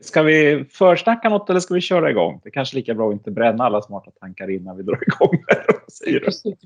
[0.00, 2.40] Ska vi försnacka något eller ska vi köra igång?
[2.42, 5.44] Det är kanske lika bra att inte bränna alla smarta tankar innan vi drar igång.
[6.04, 6.16] Det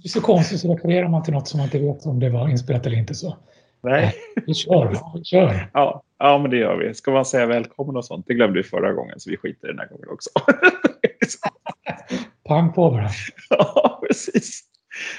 [0.04, 2.48] är så konstigt så refererar man till något som man inte vet om det var
[2.48, 3.14] inspelat eller inte.
[3.14, 3.36] Så.
[3.82, 4.14] Nej.
[4.46, 4.96] Vi kör.
[5.14, 5.70] Vi kör.
[5.72, 6.94] Ja, ja, men det gör vi.
[6.94, 8.26] Ska man säga välkommen och sånt?
[8.26, 10.30] Det glömde vi förra gången så vi skiter den här gången också.
[12.48, 13.08] Pang på bara.
[13.50, 14.62] Ja, precis.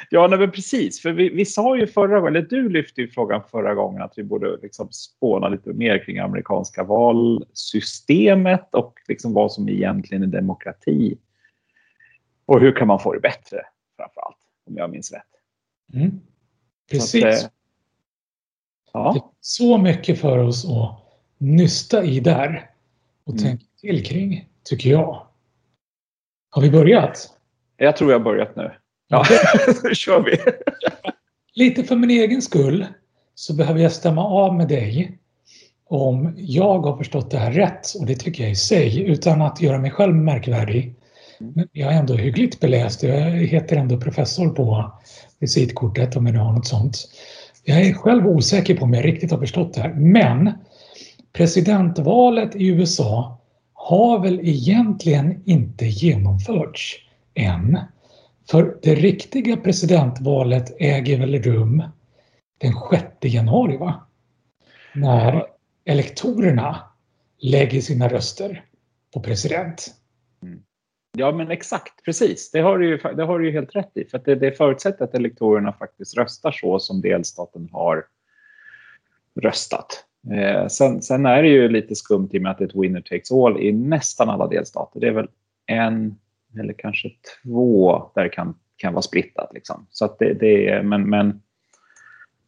[0.10, 1.02] Ja, nej, men precis.
[1.02, 4.14] För vi, vi sa ju förra gången, eller du lyfte ju frågan förra gången att
[4.16, 10.28] vi borde liksom spåna lite mer kring amerikanska valsystemet och liksom vad som egentligen är
[10.28, 11.18] demokrati.
[12.46, 13.62] Och hur kan man få det bättre,
[13.98, 15.24] framför allt, om jag minns rätt.
[15.94, 16.20] Mm.
[16.92, 17.22] Precis.
[17.22, 17.50] Så, att, eh,
[18.94, 19.12] ja.
[19.14, 21.00] Det är så mycket för oss att
[21.38, 22.70] nysta i där
[23.24, 23.44] och mm.
[23.44, 25.28] tänka till kring, tycker jag.
[26.50, 27.38] Har vi börjat?
[27.78, 28.72] Jag tror vi har börjat nu.
[29.08, 29.26] Ja,
[29.84, 30.38] nu kör vi.
[31.54, 32.86] Lite för min egen skull
[33.36, 35.18] så behöver jag stämma av med dig
[35.90, 39.62] om jag har förstått det här rätt och det tycker jag i sig utan att
[39.62, 40.96] göra mig själv märkvärdig.
[41.40, 43.04] Men jag är ändå hyggligt beläst.
[43.04, 44.92] Jag heter ändå professor på
[45.40, 46.98] visitkortet om jag nu har något sånt.
[47.64, 49.94] Jag är själv osäker på om jag riktigt har förstått det här.
[49.94, 50.52] Men
[51.34, 53.42] presidentvalet i USA
[53.74, 56.96] har väl egentligen inte genomförts
[57.34, 57.80] än.
[58.52, 61.84] För det riktiga presidentvalet äger väl rum
[62.58, 64.08] den 6 januari va?
[64.96, 65.46] När
[65.86, 66.84] elektorerna
[67.38, 68.66] lägger sina röster
[69.14, 69.96] på president.
[70.44, 70.60] Mm.
[71.18, 72.52] Ja men exakt, precis.
[72.52, 74.06] Det har du ju, det har du ju helt rätt i.
[74.06, 78.06] För det, det förutsätter att elektorerna faktiskt röstar så som delstaten har
[79.42, 80.06] röstat.
[80.32, 82.76] Eh, sen, sen, är det ju lite skumt i och med att det är ett
[82.76, 85.00] winner takes all i nästan alla delstater.
[85.00, 85.30] Det är väl
[85.66, 86.16] en
[86.60, 87.10] eller kanske
[87.44, 89.52] två där det kan, kan vara splittat.
[89.54, 89.88] Liksom.
[89.90, 91.42] Så att det, det men, men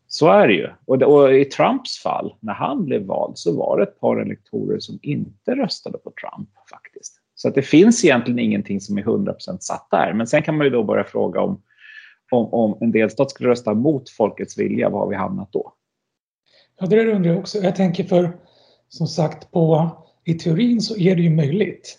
[0.08, 0.70] så är det ju.
[0.86, 4.80] Och, och, i Trumps fall, när han blev vald, så var det ett par elektorer
[4.80, 7.22] som inte röstade på Trump faktiskt.
[7.36, 10.14] Så att det finns egentligen ingenting som är 100% satt där.
[10.14, 11.62] Men sen kan man ju då börja fråga om,
[12.32, 15.74] om, om en delstat skulle rösta mot folkets vilja, var har vi hamnat då?
[16.80, 17.58] Ja, det undrar jag också.
[17.58, 18.38] Jag tänker för,
[18.90, 19.90] som sagt, på,
[20.26, 21.98] i teorin så är det ju möjligt.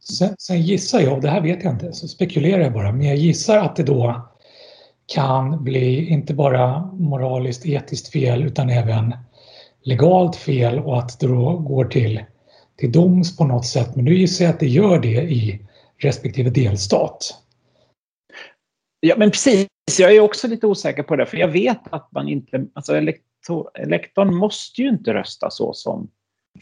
[0.00, 3.16] Sen, sen, gissar jag, det här vet jag inte, så spekulerar jag bara, men jag
[3.16, 4.28] gissar att det då
[5.06, 9.14] kan bli inte bara moraliskt etiskt fel utan även
[9.82, 12.24] legalt fel och att det då går till,
[12.76, 13.96] till doms på något sätt.
[13.96, 15.66] Men nu gissar jag att det gör det i
[15.98, 17.34] respektive delstat.
[19.00, 19.68] Ja, men precis.
[19.98, 22.66] Jag är också lite osäker på det, för jag vet att man inte...
[22.72, 26.10] Alltså elektor, elektorn måste ju inte rösta så som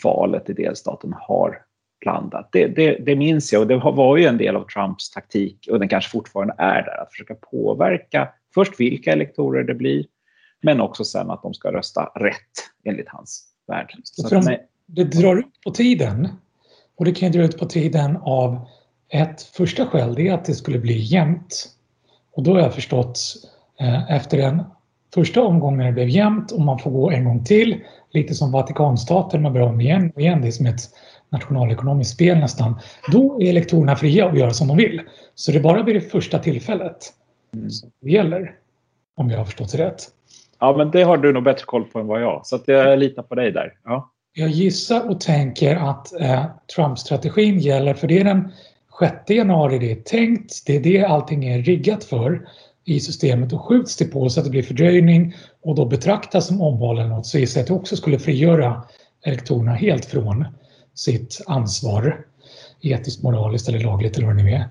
[0.03, 1.63] valet i delstaten har
[2.01, 2.49] blandat.
[2.53, 5.79] Det, det, det, minns jag och det var ju en del av Trumps taktik och
[5.79, 10.05] den kanske fortfarande är där, att försöka påverka först vilka elektorer det blir,
[10.63, 12.37] men också sen att de ska rösta rätt
[12.85, 13.93] enligt hans värld.
[14.03, 16.29] Så de, det drar ut på tiden
[16.97, 18.67] och det kan dra ut på tiden av
[19.09, 21.69] ett första skäl, det är att det skulle bli jämnt.
[22.33, 23.21] Och då har jag förstått
[23.81, 24.63] eh, efter den
[25.15, 27.81] första omgången när det blev jämnt och man får gå en gång till,
[28.11, 30.81] lite som Vatikanstaten, man börjar om igen och igen, det är som ett
[31.37, 32.81] nationalekonomiskt spel nästan,
[33.13, 35.01] då är elektorerna fria att göra som de vill.
[35.35, 37.13] Så det är bara vid det första tillfället
[37.55, 37.71] mm.
[37.71, 38.55] som det gäller,
[39.17, 40.03] om jag har förstått det rätt.
[40.59, 43.23] Ja, men det har du nog bättre koll på än vad jag, så jag litar
[43.23, 43.73] på dig där.
[43.85, 44.11] Ja.
[44.39, 46.45] Jag gissar och tänker att eh,
[46.77, 48.53] Trump-strategin gäller, för det är den
[49.01, 52.49] 6 januari det är tänkt, det är det allting är riggat för
[52.85, 56.63] i systemet och skjuts det på så att det blir fördröjning och då betraktas som
[56.63, 58.83] omval eller något så gissar jag att det också skulle frigöra
[59.25, 60.45] elektorerna helt från
[60.97, 62.25] sitt ansvar
[62.81, 64.65] etiskt, moraliskt eller lagligt eller vad det nu är.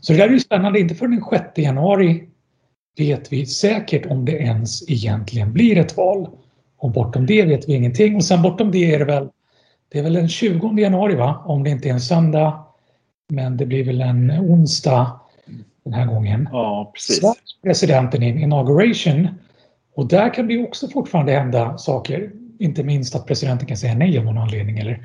[0.00, 0.80] Så det där är ju spännande.
[0.80, 2.28] Inte förrän den 6 januari
[2.98, 6.28] vet vi säkert om det ens egentligen blir ett val.
[6.76, 8.16] Och bortom det vet vi ingenting.
[8.16, 9.28] Och sen bortom det är det väl,
[9.88, 11.42] det är väl den 20 januari va?
[11.46, 12.64] Om det inte är en söndag.
[13.28, 15.20] Men det blir väl en onsdag
[15.84, 16.48] den här gången.
[16.52, 17.20] Ja, precis.
[17.20, 19.28] Så presidenten in inauguration.
[19.94, 22.32] Och där kan det också fortfarande hända saker.
[22.62, 24.78] Inte minst att presidenten kan säga nej av någon anledning.
[24.78, 25.04] Eller,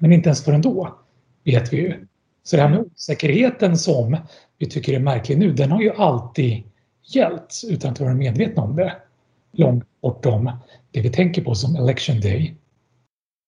[0.00, 0.98] men inte ens förrän då
[1.44, 2.06] vet vi ju.
[2.42, 4.16] Så det här med osäkerheten som
[4.58, 6.62] vi tycker är märklig nu, den har ju alltid
[7.02, 8.96] gällt utan att vara medvetna om det.
[9.52, 10.50] Långt bortom
[10.90, 12.54] det vi tänker på som election day.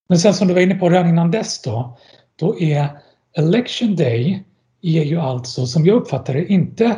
[0.08, 1.98] Men sen som du var inne på redan innan dess då,
[2.36, 2.88] då är
[3.36, 4.44] election day
[4.82, 6.96] är ju alltså som jag uppfattar det inte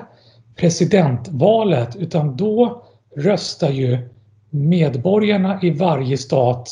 [0.56, 2.84] presidentvalet utan då
[3.16, 4.08] röstar ju
[4.50, 6.68] medborgarna i varje stat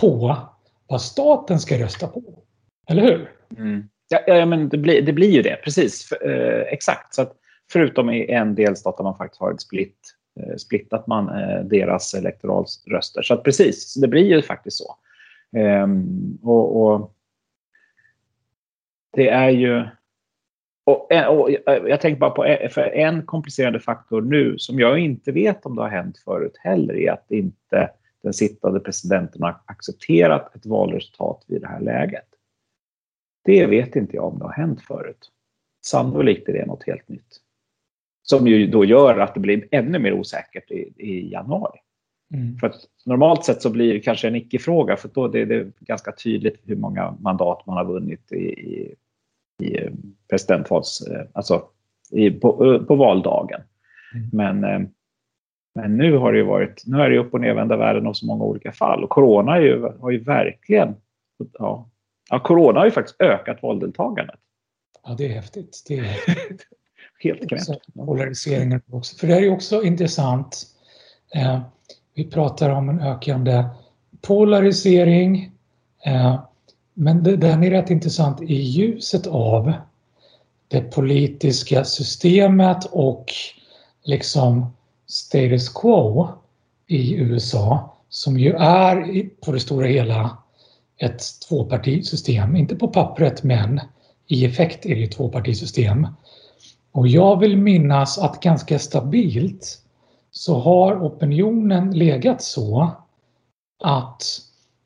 [0.00, 0.36] på
[0.86, 2.22] vad staten ska rösta på.
[2.90, 3.30] Eller hur?
[3.58, 3.88] Mm.
[4.08, 6.04] Ja, ja, men det blir, det blir ju det, precis.
[6.04, 7.14] För, eh, exakt.
[7.14, 7.32] Så att
[7.72, 9.98] förutom i en delstat där man faktiskt har ett split,
[10.40, 13.22] eh, splittat man eh, deras elektoralröster.
[13.22, 14.96] Så att precis, det blir ju faktiskt så.
[15.56, 17.14] Ehm, och, och,
[19.12, 19.84] det är ju...
[20.88, 22.44] Och, och jag tänker bara på
[22.92, 27.12] en komplicerande faktor nu som jag inte vet om det har hänt förut heller är
[27.12, 27.90] att inte
[28.22, 32.24] den sittande presidenten har accepterat ett valresultat vid det här läget.
[33.44, 35.30] Det vet inte jag om det har hänt förut.
[35.84, 37.40] Sannolikt är det något helt nytt.
[38.22, 41.78] Som ju då gör att det blir ännu mer osäkert i, i januari.
[42.34, 42.58] Mm.
[42.58, 46.12] För att normalt sett så blir det kanske en icke-fråga för då är det ganska
[46.12, 48.94] tydligt hur många mandat man har vunnit i, i,
[49.58, 49.76] i
[50.30, 51.02] presidentvals,
[51.32, 51.62] alltså
[52.10, 53.60] i, på, på valdagen.
[54.14, 54.30] Mm.
[54.32, 54.88] Men, eh,
[55.74, 58.26] men nu har det ju varit, nu är det upp och nervända världen och så
[58.26, 60.96] många olika fall och corona ju, har ju verkligen,
[61.58, 61.90] ja,
[62.30, 64.40] ja, corona har ju faktiskt ökat valdeltagandet.
[65.04, 65.84] Ja, det är häftigt.
[65.88, 66.66] Det är häftigt.
[67.20, 67.94] Helt knäppt.
[67.94, 69.16] Polariseringen också.
[69.16, 70.66] För det är ju också intressant.
[71.34, 71.60] Eh,
[72.14, 73.64] vi pratar om en ökande
[74.26, 75.52] polarisering.
[76.06, 76.40] Eh,
[77.00, 79.72] men det, den är rätt intressant i ljuset av
[80.68, 83.24] det politiska systemet och
[84.04, 84.66] liksom
[85.06, 86.28] status quo
[86.86, 90.38] i USA som ju är på det stora hela
[90.96, 92.56] ett tvåpartisystem.
[92.56, 93.80] Inte på pappret men
[94.26, 96.06] i effekt är det ett tvåpartisystem.
[96.92, 99.82] Och jag vill minnas att ganska stabilt
[100.30, 102.90] så har opinionen legat så
[103.82, 104.22] att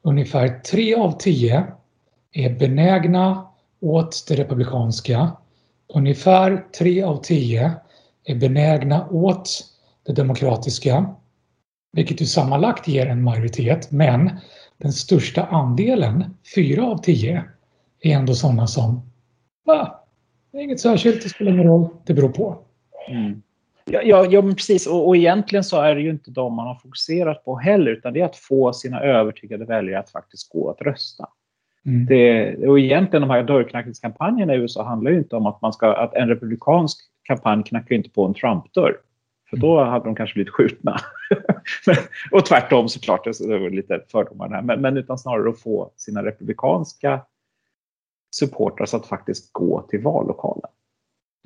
[0.02, 1.66] ungefär tre av tio
[2.32, 3.46] är benägna
[3.80, 5.32] åt det republikanska.
[5.94, 7.72] Ungefär tre av tio
[8.24, 9.64] är benägna åt
[10.06, 11.14] det demokratiska,
[11.92, 14.30] vilket ju sammanlagt ger en majoritet, men
[14.78, 17.44] den största andelen, fyra av tio,
[18.00, 19.10] är ändå sådana som
[19.66, 19.86] ah,
[20.52, 22.58] det är inget särskilt, det spelar ingen roll, det beror på.
[23.08, 23.42] Mm.
[23.84, 24.86] Ja, ja, ja precis.
[24.86, 28.12] Och, och egentligen så är det ju inte de man har fokuserat på heller, utan
[28.12, 31.28] det är att få sina övertygade väljare att faktiskt gå att rösta.
[31.86, 32.06] Mm.
[32.06, 35.94] Det, och egentligen de här dörrknackningskampanjerna i USA handlar ju inte om att man ska,
[35.94, 38.96] att en republikansk kampanj knackar inte på en Trump-dörr.
[39.50, 40.96] För då hade de kanske blivit skjutna.
[42.30, 44.62] och tvärtom såklart, det var lite fördomar där.
[44.62, 47.20] Men, men utan snarare att få sina republikanska
[48.30, 50.70] supportrar att faktiskt gå till vallokalen.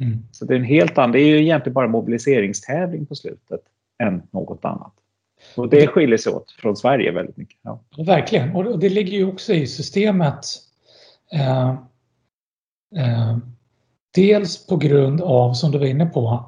[0.02, 0.18] Mm.
[0.32, 3.60] Så det är en helt annan, det är ju egentligen bara mobiliseringstävling på slutet
[3.98, 4.92] än något annat.
[5.54, 7.58] Och det skiljer sig åt från Sverige väldigt mycket.
[7.62, 7.80] Ja.
[7.98, 10.44] Verkligen, och det ligger ju också i systemet.
[11.32, 11.68] Eh,
[12.96, 13.38] eh,
[14.14, 16.44] dels på grund av, som du var inne på,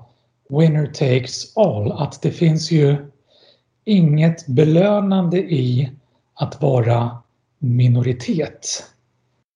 [0.49, 1.93] winner takes all.
[1.93, 2.97] Att det finns ju
[3.85, 5.91] inget belönande i
[6.35, 7.23] att vara
[7.59, 8.85] minoritet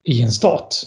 [0.04, 0.84] i en stat.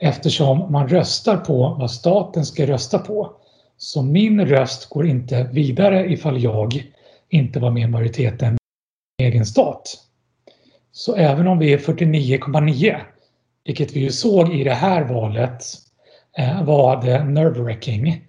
[0.00, 3.32] Eftersom man röstar på vad staten ska rösta på.
[3.76, 6.93] Så min röst går inte vidare ifall jag
[7.34, 8.56] inte var med i majoriteten
[9.18, 9.94] i egen stat.
[10.92, 13.00] Så även om vi är 49,9,
[13.64, 15.64] vilket vi ju såg i det här valet,
[16.38, 18.20] eh, var det nerve-wracking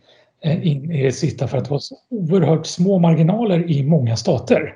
[0.43, 4.15] eh, in i det sista för att det var så oerhört små marginaler i många
[4.15, 4.75] stater.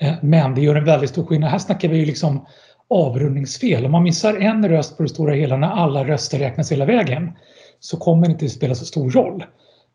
[0.00, 1.50] Eh, men det gör en väldigt stor skillnad.
[1.50, 2.46] Här snackar vi ju liksom
[2.88, 3.86] avrundningsfel.
[3.86, 7.32] Om man missar en röst på det stora hela när alla röster räknas hela vägen
[7.80, 9.44] så kommer det inte spela så stor roll.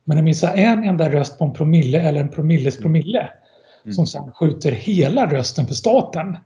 [0.03, 3.29] Men att missa en enda röst på en promille eller en promilles promille
[3.85, 3.93] mm.
[3.93, 6.37] som sen skjuter hela rösten för staten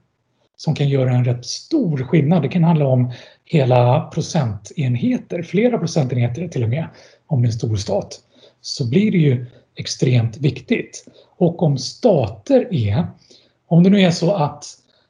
[0.56, 2.42] som kan göra en rätt stor skillnad.
[2.42, 3.12] Det kan handla om
[3.44, 6.86] hela procentenheter, flera procentenheter till och med,
[7.26, 8.20] om det är en stor stat.
[8.60, 11.04] Så blir det ju extremt viktigt.
[11.36, 13.06] Och om stater är,
[13.66, 14.64] om det nu är så att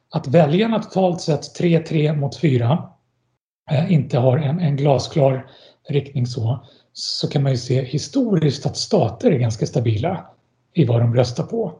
[0.09, 2.89] att väljarna totalt sett 3-3 mot 4
[3.71, 5.49] eh, inte har en, en, glasklar
[5.89, 6.65] riktning så,
[6.99, 10.25] så kan man ju se historiskt att stater är ganska stabila
[10.73, 11.73] i vad de röstar på.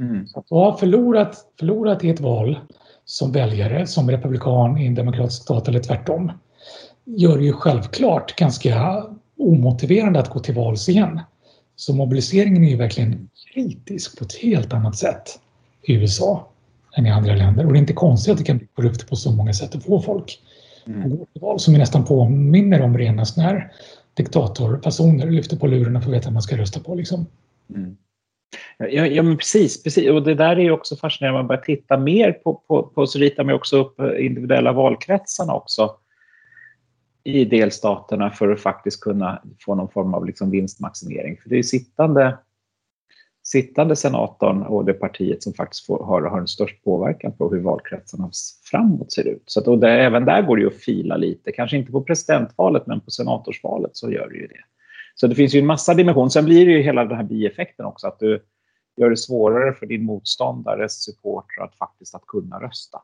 [0.00, 0.26] Mm.
[0.34, 2.58] Att ha förlorat, förlorat i ett val
[3.04, 6.32] som väljare, som republikan i en demokratisk stat eller tvärtom,
[7.04, 9.04] gör det ju självklart ganska
[9.38, 11.20] omotiverande att gå till vals igen.
[11.76, 15.38] Så mobiliseringen är ju verkligen kritisk på ett helt annat sätt
[15.82, 16.48] i USA
[16.96, 17.66] än i andra länder.
[17.66, 19.84] Och det är inte konstigt att det kan bli korrupt på så många sätt att
[19.84, 20.40] få folk
[20.86, 21.02] mm.
[21.02, 23.72] att gå till val som nästan påminner om rena sådana här
[24.16, 26.94] diktatorpersoner lyfter på luren för att veta vad man ska rösta på.
[26.94, 27.26] Liksom.
[27.74, 27.96] Mm.
[28.78, 30.10] Ja, ja, men precis, precis.
[30.10, 31.38] Och det där är ju också fascinerande.
[31.38, 35.54] Man börjar titta mer på, på, på så ritar man också upp eh, individuella valkretsarna
[35.54, 35.96] också
[37.24, 41.36] i delstaterna för att faktiskt kunna få någon form av liksom vinstmaximering.
[41.42, 42.38] För det är sittande
[43.46, 47.60] sittande senatorn och det partiet som faktiskt får, har, har en störst påverkan på hur
[47.60, 48.30] valkretsarna
[48.70, 49.42] framåt ser ut.
[49.46, 52.02] Så att, och det, även där går det ju att fila lite, kanske inte på
[52.02, 54.60] presidentvalet men på senatorsvalet så gör det ju det.
[55.14, 56.28] Så det finns ju en massa dimensioner.
[56.28, 58.42] Sen blir det ju hela den här bieffekten också att du
[58.96, 62.98] gör det svårare för din motståndares supportrar att faktiskt att kunna rösta.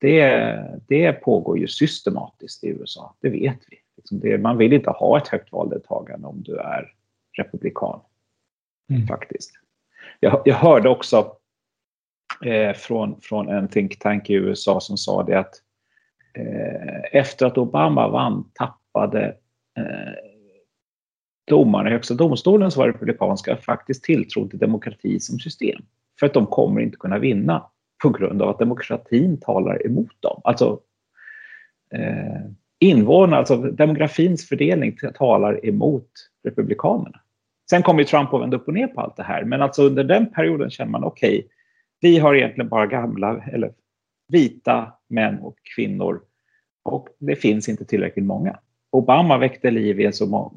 [0.00, 3.76] det, det pågår ju systematiskt i USA, det vet vi.
[3.96, 6.94] Liksom man vill inte ha ett högt valdeltagande om du är
[7.38, 8.00] republikan.
[8.90, 9.06] Mm.
[9.06, 9.50] Faktiskt.
[10.20, 11.36] Jag, jag hörde också
[12.44, 15.54] eh, från, från en think tank i USA som sa det att
[16.34, 19.26] eh, efter att Obama vann tappade
[19.78, 20.12] eh,
[21.46, 25.82] domarna i Högsta domstolen som var republikanska faktiskt tilltro till demokrati som system.
[26.20, 27.66] För att de kommer inte kunna vinna
[28.02, 30.40] på grund av att demokratin talar emot dem.
[30.44, 30.80] Alltså
[31.94, 32.40] eh,
[32.78, 36.10] invånarna, alltså demografins fördelning talar emot
[36.44, 37.20] republikanerna.
[37.70, 39.82] Sen kom ju Trump och vände upp och ner på allt det här, men alltså
[39.82, 41.48] under den perioden känner man okej, okay,
[42.00, 43.72] vi har egentligen bara gamla eller
[44.28, 46.20] vita män och kvinnor.
[46.82, 48.58] Och det finns inte tillräckligt många.
[48.90, 50.10] Obama väckte liv i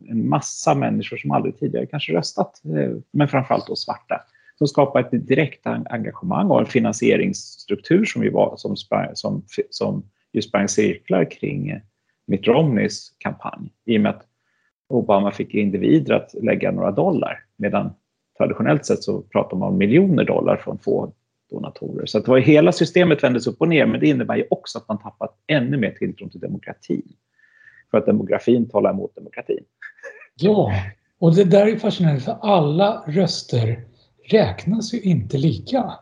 [0.10, 4.22] en massa människor som aldrig tidigare kanske röstat, eh, men framförallt då svarta,
[4.58, 8.76] som skapade ett direkt engagemang och en finansieringsstruktur som, ju var, som,
[9.14, 11.82] som, som ju sprang cirklar kring
[12.28, 13.72] Mitt Romneys kampanj.
[13.86, 14.26] I och med att
[14.88, 17.94] Obama fick individer att lägga några dollar medan
[18.38, 21.13] traditionellt sett så pratar man om miljoner dollar från få
[21.50, 22.06] donatorer.
[22.06, 24.77] Så att det var hela systemet vändes upp och ner men det innebär ju också
[24.77, 27.13] att man tappat ännu mer tilltron till demokratin.
[27.92, 29.63] För att demografin talar emot demokratin.
[30.36, 30.72] Ja,
[31.20, 33.84] och det där är fascinerande för alla röster
[34.30, 35.94] räknas ju inte lika.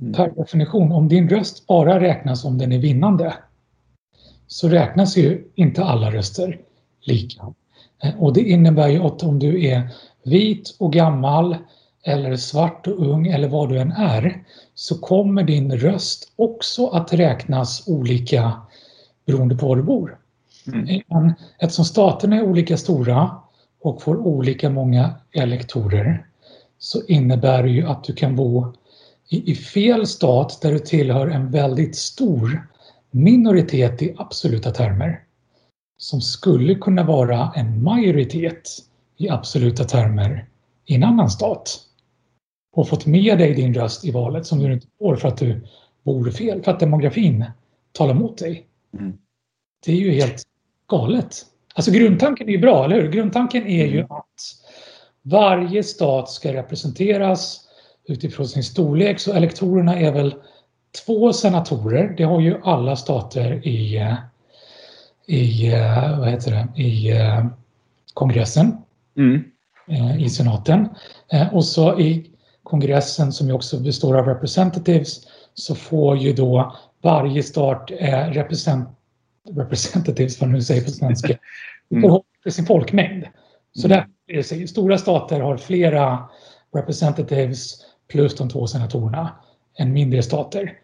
[0.00, 0.12] Mm.
[0.12, 3.34] Per definition, om din röst bara räknas om den är vinnande
[4.46, 6.60] så räknas ju inte alla röster
[7.00, 7.54] lika.
[8.02, 9.88] Eh, och det innebär ju att om du är
[10.22, 11.56] vit och gammal
[12.04, 17.12] eller svart och ung eller vad du än är så kommer din röst också att
[17.12, 18.52] räknas olika
[19.26, 20.18] beroende på var du bor.
[20.66, 21.32] Mm.
[21.58, 23.30] Eftersom staterna är olika stora
[23.82, 26.26] och får olika många elektorer
[26.78, 28.72] så innebär det ju att du kan bo
[29.28, 32.68] i, i fel stat där du tillhör en väldigt stor
[33.10, 35.23] minoritet i absoluta termer
[35.96, 38.70] som skulle kunna vara en majoritet
[39.16, 40.46] i absoluta termer
[40.86, 41.80] i en annan stat
[42.72, 45.66] och fått med dig din röst i valet som du inte får för att du
[46.02, 47.44] bor fel, för att demografin
[47.92, 48.66] talar mot dig.
[48.98, 49.12] Mm.
[49.86, 50.42] Det är ju helt
[50.88, 51.46] galet.
[51.74, 53.12] Alltså grundtanken är ju bra, eller hur?
[53.12, 54.10] Grundtanken är ju mm.
[54.10, 54.40] att
[55.22, 57.60] varje stat ska representeras
[58.08, 60.34] utifrån sin storlek, så elektorerna är väl
[61.06, 62.14] två senatorer.
[62.16, 63.96] Det har ju alla stater i,
[65.26, 65.70] i,
[66.18, 67.12] vad heter det, i
[68.14, 68.76] kongressen,
[69.16, 69.44] mm.
[69.88, 70.88] Eh, i senaten.
[71.32, 72.30] Eh, och så i
[72.62, 75.20] kongressen som ju också består av representatives
[75.54, 78.88] så får ju då varje stat eh, represent,
[79.50, 81.38] representatives, vad man nu säger på svenska,
[81.90, 82.20] mm.
[82.42, 83.24] för sin folkmängd.
[83.72, 84.04] Så mm.
[84.26, 86.28] där stora stater har flera
[86.74, 89.32] representatives plus de två senatorerna
[89.78, 90.78] än mindre stater.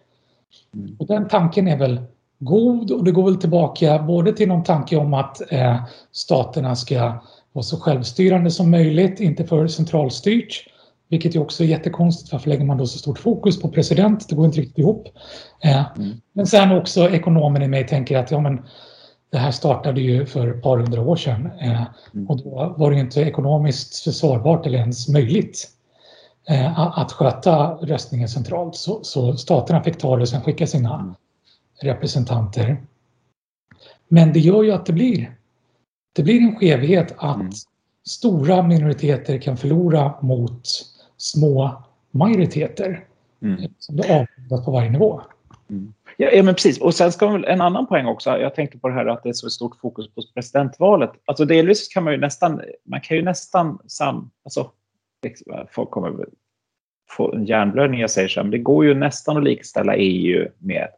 [0.74, 0.96] Mm.
[0.98, 2.00] Och den tanken är väl
[2.40, 5.76] god och det går väl tillbaka både till någon tanke om att eh,
[6.12, 7.20] staterna ska
[7.52, 10.66] vara så självstyrande som möjligt, inte för centralstyrt.
[11.08, 12.32] Vilket ju också är jättekonstigt.
[12.32, 14.28] Varför lägger man då så stort fokus på president?
[14.28, 15.08] Det går inte riktigt ihop.
[15.64, 16.10] Eh, mm.
[16.32, 18.62] Men sen också ekonomen i mig tänker att ja, men
[19.32, 21.82] det här startade ju för ett par hundra år sedan eh,
[22.14, 22.28] mm.
[22.28, 25.68] och då var det inte ekonomiskt försvarbart eller ens möjligt
[26.48, 28.76] eh, att sköta röstningen centralt.
[28.76, 31.14] Så, så staterna fick ta det och sen skicka sina mm.
[31.82, 32.76] Representanter.
[34.08, 35.36] Men det gör ju att det blir,
[36.12, 37.52] det blir en skevhet att mm.
[38.06, 40.62] stora minoriteter kan förlora mot
[41.16, 43.04] små majoriteter
[43.42, 43.60] mm.
[43.78, 45.22] som blir avgjorda på varje nivå.
[45.70, 45.92] Mm.
[46.16, 46.80] Ja, men precis.
[46.80, 48.30] Och sen ska man en annan poäng också.
[48.30, 51.10] Jag tänkte på det här att det är så stort fokus på presidentvalet.
[51.24, 54.70] Alltså delvis kan man ju nästan, man kan ju nästan sam, alltså,
[55.70, 56.26] folk kommer
[57.10, 60.88] få en hjärnblödning jag säger så, men det går ju nästan att likställa EU med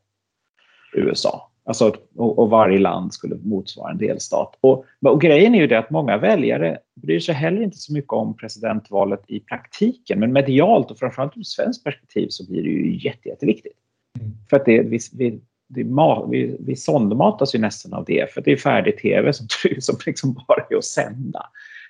[0.93, 1.49] USA.
[1.65, 4.59] Alltså, och, och, varje land skulle motsvara en delstat.
[4.61, 8.13] Och, och, grejen är ju det att många väljare bryr sig heller inte så mycket
[8.13, 12.99] om presidentvalet i praktiken, men medialt och framförallt ur svenskt perspektiv så blir det ju
[12.99, 13.77] jätte, jätteviktigt.
[14.21, 14.33] Mm.
[14.51, 15.31] För att det, vi, vi,
[15.69, 15.85] det,
[16.31, 19.47] vi, vi sondmatas ju nästan av det, för det är färdig tv som,
[19.79, 21.47] som liksom bara är att sända.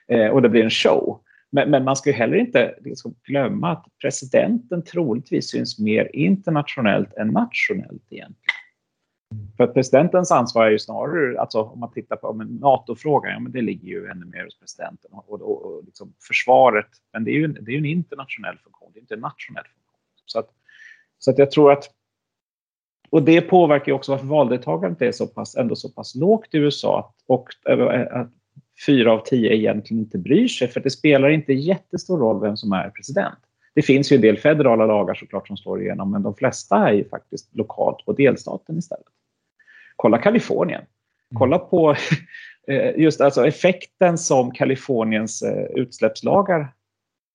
[0.08, 1.20] Eh, och det blir en show.
[1.50, 7.14] Men, men, man ska ju heller inte liksom glömma att presidenten troligtvis syns mer internationellt
[7.14, 8.34] än nationellt egentligen.
[9.56, 13.52] För att presidentens ansvar är ju snarare, alltså om man tittar på NATO-frågan, ja, men
[13.52, 16.86] det ligger ju ännu mer hos presidenten och, och, och liksom försvaret.
[17.12, 19.64] Men det är ju en, det är en internationell funktion, det är inte en nationell
[19.64, 20.00] funktion.
[20.26, 20.48] Så att,
[21.18, 21.90] så att jag tror att
[23.10, 26.58] och det påverkar ju också varför valdeltagandet är så pass, ändå så pass lågt i
[26.58, 28.28] USA och att
[28.86, 32.72] fyra av tio egentligen inte bryr sig för det spelar inte jättestor roll vem som
[32.72, 33.38] är president.
[33.74, 36.92] Det finns ju en del federala lagar såklart som slår igenom, men de flesta är
[36.92, 39.06] ju faktiskt lokalt på delstaten istället.
[39.96, 40.80] Kolla Kalifornien.
[40.80, 41.38] Mm.
[41.38, 41.90] Kolla på
[42.68, 46.74] eh, just alltså effekten som Kaliforniens eh, utsläppslagar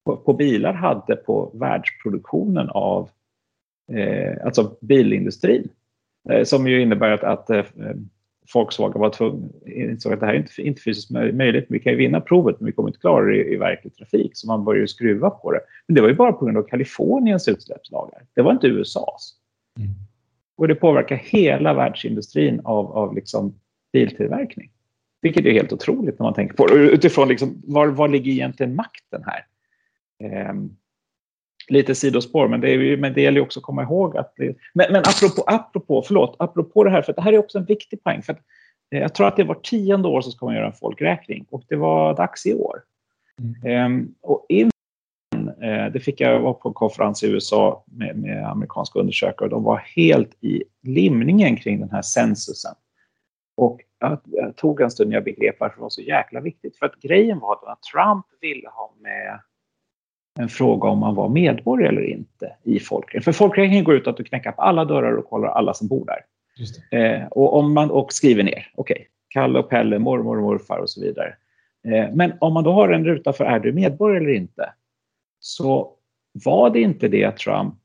[0.06, 3.10] på, på bilar hade på världsproduktionen av
[3.94, 5.70] eh, alltså bilindustrin.
[6.30, 7.66] Eh, som ju innebär att, att eh,
[8.54, 11.66] Volkswagen var tvungen, insåg att det här är inte, inte fysiskt möjligt.
[11.70, 14.32] Vi kan ju vinna provet, men vi kommer inte klara det i, i verklig trafik.
[14.34, 15.60] Så man började skruva på det.
[15.88, 18.22] Men det var ju bara på grund av Kaliforniens utsläppslagar.
[18.34, 19.34] Det var inte USAs.
[19.80, 19.90] Mm.
[20.58, 23.60] Och det påverkar hela världsindustrin av, av liksom
[23.94, 24.72] biltillverkning.
[25.22, 26.76] Vilket är helt otroligt när man tänker på det.
[26.76, 29.46] Utifrån liksom, var, var ligger egentligen makten här?
[30.50, 30.78] Um,
[31.68, 34.34] lite sidospår, men det, är, men det gäller också att komma ihåg att...
[34.38, 37.66] Det, men, men apropå, apropå, förlåt, apropå det här, för det här är också en
[37.66, 38.22] viktig poäng.
[38.22, 38.40] För att,
[38.92, 41.64] eh, jag tror att det var tionde år så ska man göra en folkräkning och
[41.68, 42.82] det var dags i år.
[43.64, 43.86] Mm.
[43.86, 44.46] Um, och
[45.94, 49.64] det fick jag vara på en konferens i USA med, med amerikanska undersökare och de
[49.64, 52.74] var helt i limningen kring den här censusen.
[53.58, 56.78] Och jag, tog en stund när jag begrep varför det var så jäkla viktigt.
[56.78, 59.40] För att grejen var att Trump ville ha med
[60.40, 63.24] en fråga om man var medborgare eller inte i folkräkningen.
[63.24, 66.06] För folkräkningen går ut att du knäcker på alla dörrar och kollar alla som bor
[66.06, 66.26] där.
[67.00, 70.78] Eh, och, om man, och skriver ner, okej, okay, Kalle och Pelle, mormor och morfar
[70.78, 71.36] och så vidare.
[71.88, 74.74] Eh, men om man då har en ruta för är du medborgare eller inte,
[75.40, 75.94] så
[76.46, 77.76] var det inte det Trump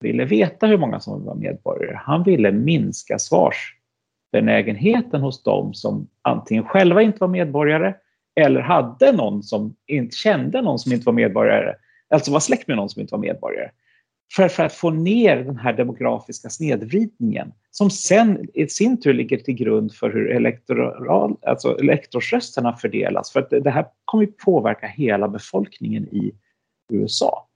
[0.00, 2.00] ville veta hur många som var medborgare.
[2.04, 7.94] Han ville minska svarsbenägenheten hos dem som antingen själva inte var medborgare
[8.40, 11.74] eller hade någon som inte kände någon som inte var medborgare
[12.10, 13.70] alltså var släkt med någon som inte var medborgare.
[14.36, 19.36] För, för att få ner den här demografiska snedvridningen som sen i sin tur ligger
[19.36, 23.32] till grund för hur elektoral, alltså elektorsrösterna fördelas.
[23.32, 26.32] För att det, det här kommer att påverka hela befolkningen i
[26.92, 27.46] USA.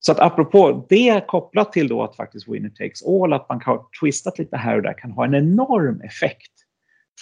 [0.00, 3.86] Så att apropå det kopplat till då att faktiskt winner takes all, att man har
[4.00, 6.52] twistat lite här och där kan ha en enorm effekt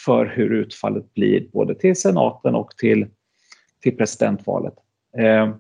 [0.05, 3.07] för hur utfallet blir både till senaten och till,
[3.83, 4.75] till presidentvalet.
[5.19, 5.55] Eh,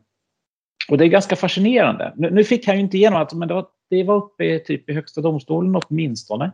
[0.89, 2.13] och det är ganska fascinerande.
[2.17, 4.91] Nu, nu fick han ju inte igenom att men det var, det var uppe typ
[4.91, 6.53] i Högsta domstolen åtminstone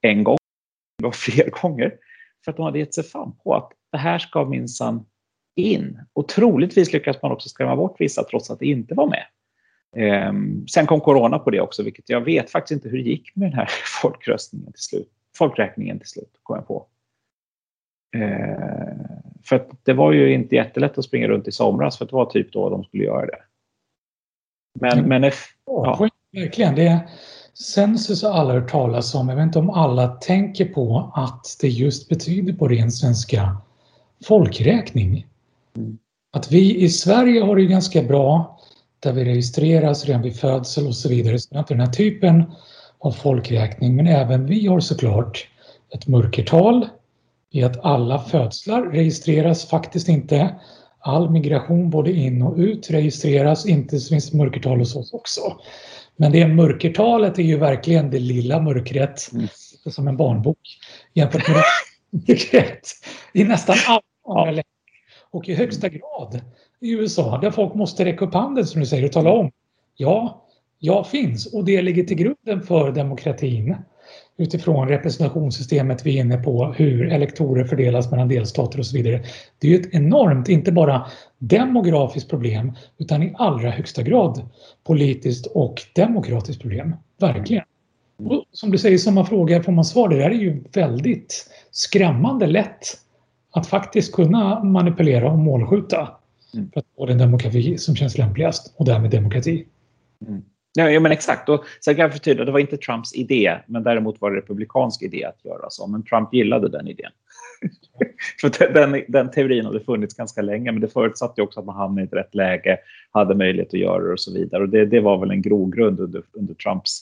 [0.00, 0.36] en gång.
[0.98, 1.94] Det var fler gånger.
[2.44, 5.06] För att de hade gett sig fan på att det här ska minsann
[5.54, 6.00] in.
[6.12, 9.24] Och troligtvis lyckas man också skrämma bort vissa trots att det inte var med.
[10.28, 13.36] Um, sen kom corona på det också, vilket jag vet faktiskt inte hur det gick
[13.36, 13.68] med den här
[14.02, 15.10] folkröstningen till slut.
[15.36, 16.86] Folkräkningen till slut, kom jag på.
[18.16, 19.04] Uh,
[19.44, 22.52] för det var ju inte jättelätt att springa runt i somras, för det var typ
[22.52, 23.42] då de skulle göra det.
[24.80, 26.08] Men, men if, ja.
[26.32, 26.74] Verkligen.
[26.74, 26.98] Det är
[27.54, 29.28] Census har alla hört talas om.
[29.28, 33.56] Jag vet inte om alla tänker på att det just betyder på ren svenska
[34.24, 35.26] folkräkning.
[35.76, 35.98] Mm.
[36.32, 38.60] Att vi i Sverige har det ganska bra
[39.00, 41.38] där vi registreras redan vid födsel och så vidare.
[41.38, 42.44] Så inte den här typen
[42.98, 43.96] av folkräkning.
[43.96, 45.48] Men även vi har såklart
[45.94, 46.88] ett mörkertal
[47.50, 50.54] i att alla födslar registreras faktiskt inte
[50.98, 55.40] all migration både in och ut registreras, inte så finns det mörkertal hos oss också.
[56.16, 59.48] Men det mörkertalet är ju verkligen det lilla mörkret, mm.
[59.86, 60.58] som en barnbok,
[61.14, 61.56] jämfört med
[62.10, 62.88] mörkret
[63.32, 64.00] i nästan alla
[64.40, 64.73] andra länder.
[65.34, 66.40] Och i högsta grad
[66.80, 69.50] i USA, där folk måste räcka upp handen som du säger och tala om.
[69.96, 70.46] Ja,
[70.78, 73.76] jag finns och det ligger till grunden för demokratin
[74.36, 79.24] utifrån representationssystemet vi är inne på, hur elektorer fördelas mellan delstater och så vidare.
[79.58, 81.06] Det är ju ett enormt, inte bara
[81.38, 84.48] demografiskt problem, utan i allra högsta grad
[84.84, 86.96] politiskt och demokratiskt problem.
[87.20, 87.64] Verkligen.
[88.18, 90.08] Och som du säger, som man frågar får man svar.
[90.08, 93.04] Det där är ju väldigt skrämmande lätt
[93.54, 96.08] att faktiskt kunna manipulera och målskjuta
[96.54, 96.70] mm.
[96.72, 99.66] för att få den demokrati som känns lämpligast och därmed demokrati.
[100.26, 100.42] Mm.
[100.76, 101.48] Ja, men exakt.
[101.48, 105.02] Och sen kan jag förtydliga, det var inte Trumps idé, men däremot var det republikansk
[105.02, 105.86] idé att göra så.
[105.86, 107.10] Men Trump gillade den idén.
[108.40, 112.02] För den, den teorin hade funnits ganska länge, men det förutsatte också att man hamnade
[112.02, 112.78] i ett rätt läge,
[113.10, 114.62] hade möjlighet att göra det och så vidare.
[114.62, 117.00] Och det, det var väl en grogrund under, under Trumps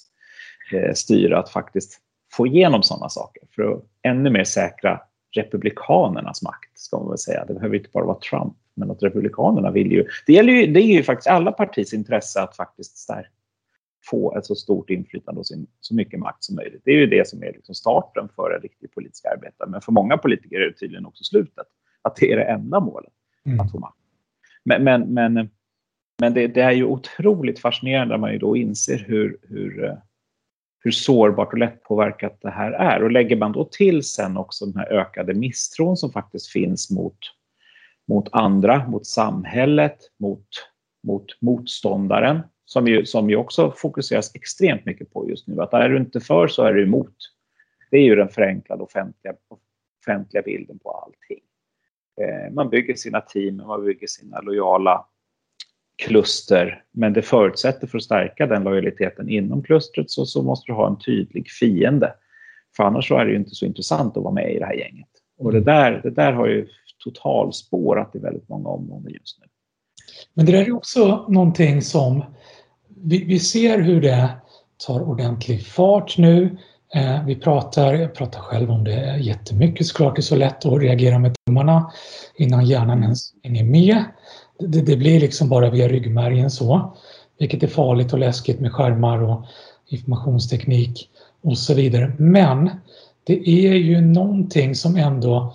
[0.73, 1.99] eh, styre att faktiskt
[2.33, 5.01] få igenom sådana saker för att ännu mer säkra
[5.33, 7.45] republikanernas makt, ska man väl säga.
[7.45, 10.07] Det behöver inte bara vara Trump, men att republikanerna vill ju...
[10.27, 13.29] Det, gäller ju, det är ju faktiskt alla partiers intresse att faktiskt stärka
[14.11, 16.83] få ett så stort inflytande och sin, så mycket makt som möjligt.
[16.85, 19.65] Det är ju det som är liksom starten för en riktig politisk arbete.
[19.67, 21.67] Men för många politiker är det tydligen också slutet.
[22.03, 23.13] Att det är det enda målet,
[23.47, 23.61] mm.
[23.61, 23.97] att få makt.
[24.65, 25.51] Men, men, men,
[26.19, 29.97] men det, det, är ju otroligt fascinerande när man ju då inser hur, hur,
[30.85, 33.03] hur sårbart och lättpåverkat det här är.
[33.03, 37.19] Och lägger man då till sen också den här ökade misstron som faktiskt finns mot,
[38.09, 40.49] mot andra, mot samhället, mot,
[41.03, 45.63] mot motståndaren som ju, som ju också fokuseras extremt mycket på just nu.
[45.63, 47.17] Att är du inte för så är du emot.
[47.91, 49.35] Det är ju den förenklade offentliga,
[50.01, 51.41] offentliga bilden på allting.
[52.21, 55.07] Eh, man bygger sina team, man bygger sina lojala
[55.97, 56.83] kluster.
[56.93, 60.87] Men det förutsätter för att stärka den lojaliteten inom klustret så, så måste du ha
[60.87, 62.15] en tydlig fiende.
[62.77, 64.75] För annars så är det ju inte så intressant att vara med i det här
[64.75, 65.09] gänget.
[65.39, 66.69] Och det där, det där har ju
[67.05, 69.47] totalspårat i väldigt många områden just nu.
[70.35, 72.25] Men det där är också någonting som
[72.89, 74.29] vi, vi ser hur det
[74.87, 76.59] tar ordentlig fart nu.
[76.95, 80.17] Eh, vi pratar, jag pratar själv om det jättemycket såklart.
[80.17, 81.93] Det är så lätt att reagera med tummarna
[82.35, 84.05] innan hjärnan ens hänger med.
[84.69, 86.97] Det, det blir liksom bara via ryggmärgen så.
[87.39, 89.45] Vilket är farligt och läskigt med skärmar och
[89.89, 91.09] informationsteknik
[91.43, 92.13] och så vidare.
[92.19, 92.71] Men
[93.25, 95.55] det är ju någonting som ändå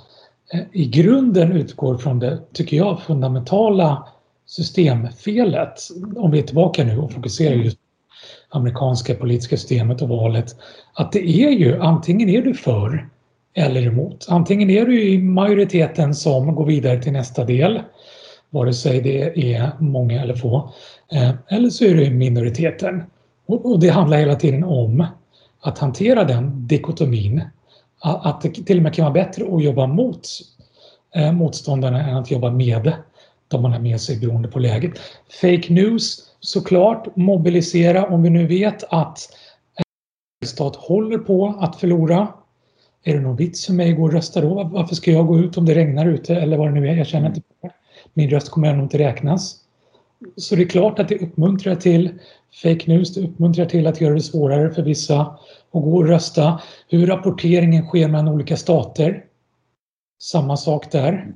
[0.54, 4.08] eh, i grunden utgår från det, tycker jag, fundamentala
[4.46, 5.80] systemfelet.
[6.16, 10.56] Om vi är tillbaka nu och fokuserar just på amerikanska politiska systemet och valet.
[10.94, 13.10] Att det är ju antingen är du för
[13.54, 14.26] eller emot.
[14.30, 17.82] Antingen är du i majoriteten som går vidare till nästa del,
[18.50, 20.74] vare sig det är många eller få,
[21.12, 23.04] eh, eller så är det minoriteten.
[23.46, 25.06] Och det handlar hela tiden om
[25.62, 27.42] att hantera den dikotomin.
[28.02, 30.28] Att det till och med kan vara bättre att jobba mot
[31.16, 32.94] eh, motståndarna än att jobba med
[33.48, 34.92] de man har med sig beroende på läget.
[35.42, 39.20] Fake news såklart, mobilisera om vi nu vet att
[40.42, 42.28] en stat håller på att förlora.
[43.04, 44.64] Är det någon vits för mig att gå och rösta då?
[44.64, 46.96] Varför ska jag gå ut om det regnar ute eller vad det nu är?
[46.96, 47.72] Jag känner inte på
[48.18, 49.56] min röst kommer ändå inte räknas.
[50.38, 52.10] Så det är klart att det uppmuntrar till
[52.62, 55.38] fake news, det uppmuntrar till att göra det svårare för vissa att
[55.72, 56.62] gå och rösta.
[56.90, 59.26] Hur rapporteringen sker mellan olika stater.
[60.22, 61.34] Samma sak där.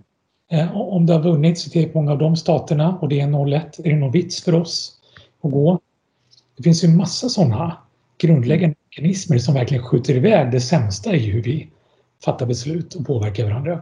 [0.52, 3.62] Eh, om det har vunnits i tillräckligt många av de staterna och det är 0-1,
[3.84, 5.00] är det någon vits för oss
[5.44, 5.80] att gå?
[6.58, 7.78] Det finns ju massa sådana
[8.17, 11.70] grundläggande mekanismer som verkligen skjuter iväg det sämsta i hur vi
[12.24, 13.82] fattar beslut och påverkar varandra.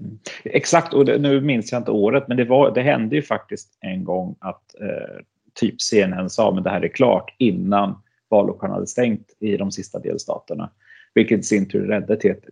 [0.00, 0.18] Mm.
[0.44, 3.78] Exakt, och det, nu minns jag inte året, men det, var, det hände ju faktiskt
[3.80, 8.86] en gång att eh, typ CNN sa men det här är klart innan vallokalen hade
[8.86, 10.70] stängt i de sista delstaterna.
[11.14, 12.44] Vilket i sin tur ledde till ett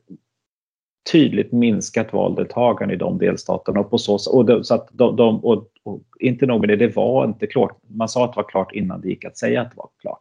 [1.13, 3.81] tydligt minskat valdeltagande i de delstaterna.
[3.81, 6.77] Och på så, och det, så att de, de och, och, inte nog med det,
[6.77, 7.79] det var inte klart.
[7.87, 10.21] Man sa att det var klart innan det gick att säga att det var klart.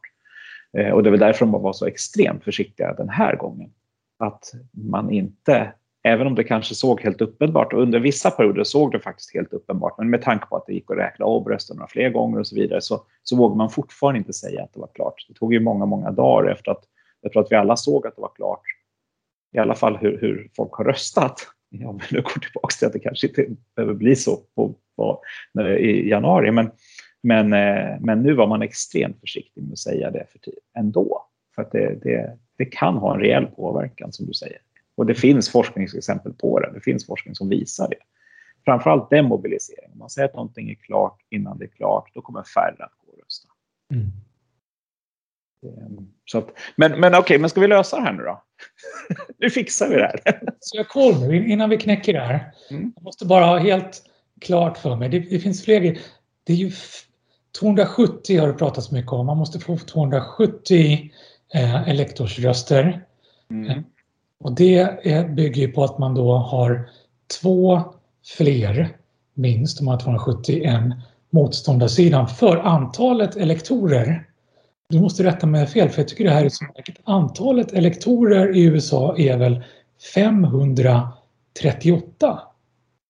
[0.77, 3.69] Eh, och det var därför de var så extremt försiktiga den här gången.
[4.19, 8.91] Att man inte, även om det kanske såg helt uppenbart, och under vissa perioder såg
[8.91, 11.87] det faktiskt helt uppenbart, men med tanke på att det gick att räkna av rösterna
[11.87, 14.89] fler gånger och så vidare, så, så vågade man fortfarande inte säga att det var
[14.95, 15.25] klart.
[15.27, 16.83] Det tog ju många, många dagar efter att,
[17.25, 18.61] efter att vi alla såg att det var klart
[19.53, 21.47] i alla fall hur, hur folk har röstat.
[21.85, 25.21] Om vi nu går tillbaka till att det kanske inte behöver bli så på, på,
[25.79, 26.51] i januari.
[26.51, 26.71] Men,
[27.23, 30.39] men, eh, men nu var man extremt försiktig med att säga det för
[30.79, 31.25] ändå.
[31.55, 34.57] För att det, det, det kan ha en rejäl påverkan som du säger.
[34.95, 36.71] Och det finns forskningsexempel på det.
[36.73, 37.97] Det finns forskning som visar det.
[38.65, 39.91] Framförallt demobilisering.
[39.93, 42.93] Om man säger att någonting är klart innan det är klart, då kommer färre att
[43.05, 43.49] gå och rösta.
[43.93, 44.11] Mm.
[45.65, 48.43] Ehm, så att, men men okej, okay, men ska vi lösa det här nu då?
[49.37, 50.41] nu fixar vi det här.
[50.59, 52.53] Så jag koll nu innan vi knäcker det här.
[52.69, 52.93] Mm.
[52.95, 54.03] Jag måste bara ha helt
[54.41, 55.09] klart för mig.
[55.09, 55.99] Det, det finns fler.
[56.43, 56.71] Det är ju
[57.59, 59.25] 270 har det pratats mycket om.
[59.25, 61.11] Man måste få 270
[61.53, 63.05] eh, elektorsröster.
[63.51, 63.83] Mm.
[64.41, 66.89] Och det bygger på att man då har
[67.41, 67.81] två
[68.37, 68.97] fler,
[69.33, 74.27] minst, om man har 270, än motståndarsidan för antalet elektorer
[74.91, 76.99] du måste rätta mig fel för jag tycker det här är så märkligt.
[77.03, 79.63] Antalet elektorer i USA är väl
[80.15, 82.41] 538?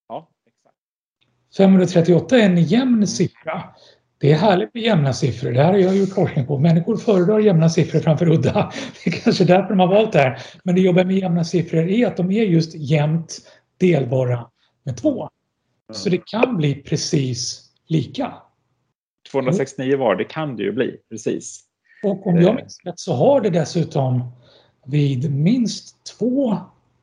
[0.08, 0.76] Ja, exakt.
[1.56, 3.62] 538 är en jämn siffra.
[4.22, 5.52] Det är härligt med jämna siffror.
[5.52, 6.58] Det här har jag gjort forskning på.
[6.58, 8.72] Människor föredrar jämna siffror framför udda.
[9.04, 10.42] Det är kanske därför de har valt det här.
[10.64, 13.38] Men det jobbiga med jämna siffror är att de är just jämnt
[13.78, 14.46] delbara
[14.82, 15.28] med två.
[15.92, 18.34] Så det kan bli precis lika.
[19.32, 21.60] 269 var, det kan det ju bli, precis.
[22.02, 22.54] Och om jag eh.
[22.54, 24.24] minns rätt så har det dessutom
[24.86, 26.56] vid minst två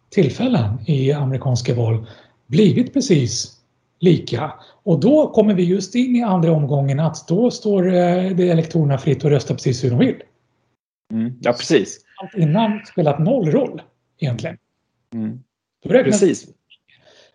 [0.09, 2.07] tillfällen i amerikanska val
[2.47, 3.58] blivit precis
[3.99, 4.53] lika.
[4.83, 8.97] Och då kommer vi just in i andra omgången att då står eh, det elektorerna
[8.97, 10.21] fritt att rösta precis hur de vill.
[11.13, 11.99] Mm, ja, precis.
[12.21, 13.81] Allt innan spelat noll roll
[14.19, 14.57] egentligen.
[15.13, 15.39] Mm.
[16.03, 16.45] precis.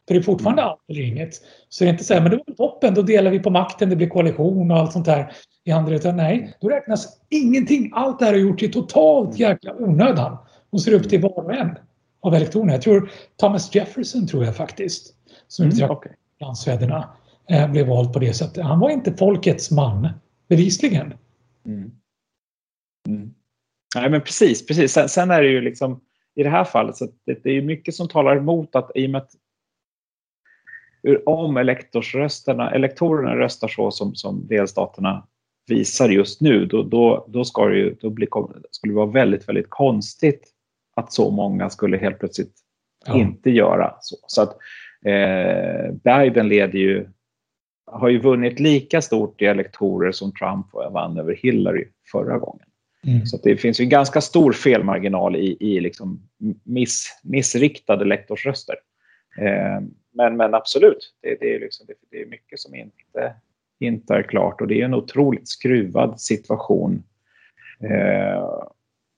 [0.06, 0.70] För det är fortfarande mm.
[0.70, 1.34] allt eller inget.
[1.68, 3.90] Så det är inte så här, men det var toppen, då delar vi på makten,
[3.90, 5.32] det blir koalition och allt sånt där
[5.64, 5.94] i andra.
[5.94, 7.90] Utan nej, då räknas ingenting.
[7.94, 10.36] Allt det här har gjorts i totalt jäkla onödan.
[10.70, 11.76] Och det upp till var och en
[12.20, 12.72] av elektorerna.
[12.72, 15.14] Jag tror Thomas Jefferson tror jag faktiskt,
[15.48, 16.12] som mm, okay.
[16.40, 17.08] Landsfäderna,
[17.50, 18.64] eh, blev vald på det sättet.
[18.64, 20.08] Han var inte folkets man
[20.48, 21.14] bevisligen.
[21.66, 21.90] Mm.
[23.08, 23.34] Mm.
[23.96, 24.92] Nej, men precis, precis.
[24.92, 26.00] Sen, sen, är det ju liksom
[26.34, 29.10] i det här fallet så det, det är mycket som talar emot att i och
[29.10, 29.30] med att
[31.26, 35.26] om elektorsrösterna, elektorerna röstar så som, som delstaterna
[35.66, 38.26] visar just nu, då, då, då, ska det ju, då bli,
[38.70, 40.50] skulle det vara väldigt, väldigt konstigt
[40.96, 42.54] att så många skulle helt plötsligt
[43.06, 43.18] ja.
[43.18, 44.16] inte göra så.
[44.26, 44.56] Så att
[45.04, 47.06] eh, Biden leder ju,
[47.86, 52.66] har ju vunnit lika stort i elektorer som Trump vann över Hillary förra gången.
[53.06, 53.26] Mm.
[53.26, 56.20] Så det finns en ganska stor felmarginal i, i liksom
[56.64, 58.76] miss, missriktade lektorsröster.
[59.38, 59.80] Eh,
[60.12, 63.34] men, men absolut, det, det är liksom, det, det, är mycket som inte,
[63.80, 67.02] inte är klart och det är en otroligt skruvad situation.
[67.80, 68.44] Eh,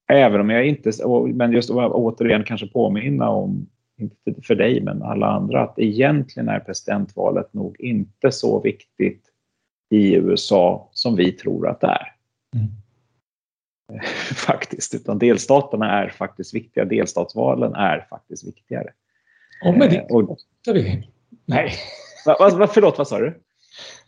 [0.09, 0.93] även om jag inte,
[1.35, 3.67] men just återigen kanske påminna om,
[3.99, 9.23] inte för dig men alla andra, att egentligen är presidentvalet nog inte så viktigt
[9.91, 12.13] i USA som vi tror att det är.
[12.55, 12.69] Mm.
[14.35, 16.85] faktiskt, utan delstaterna är faktiskt viktiga.
[16.85, 18.93] Delstatsvalen är faktiskt viktigare.
[19.65, 21.09] Och med det eh, och, vi.
[21.45, 21.73] Nej.
[22.27, 23.43] Va, va, förlåt, vad sa du?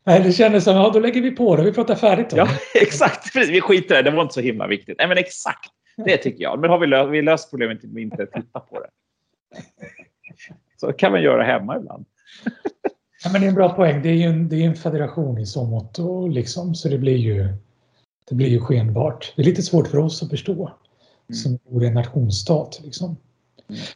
[0.05, 1.63] Nej, det kändes som, ja då lägger vi på det.
[1.63, 2.49] Vi pratar färdigt om Ja,
[2.83, 3.33] exakt.
[3.33, 3.51] Precis.
[3.51, 4.11] Vi skiter i det.
[4.11, 4.99] Det var inte så himla viktigt.
[4.99, 5.71] Nej, men exakt.
[5.97, 6.61] Det tycker jag.
[6.61, 8.89] Men har vi löst, vi löst problemet vi inte tittar på det.
[10.81, 12.05] Så kan man göra hemma ibland.
[13.25, 14.03] Ja, men det är en bra poäng.
[14.03, 15.99] Det är ju en, det är en federation i så mått.
[15.99, 17.55] Och liksom, så det blir ju
[18.29, 19.33] det blir ju skenbart.
[19.37, 21.35] Det är lite svårt för oss att förstå mm.
[21.35, 22.81] som vore en nationsstat.
[22.85, 23.17] Liksom.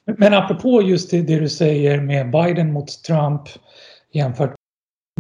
[0.07, 0.17] Mm.
[0.19, 3.43] Men apropå just det, det, du säger med Biden mot Trump
[4.13, 4.55] jämfört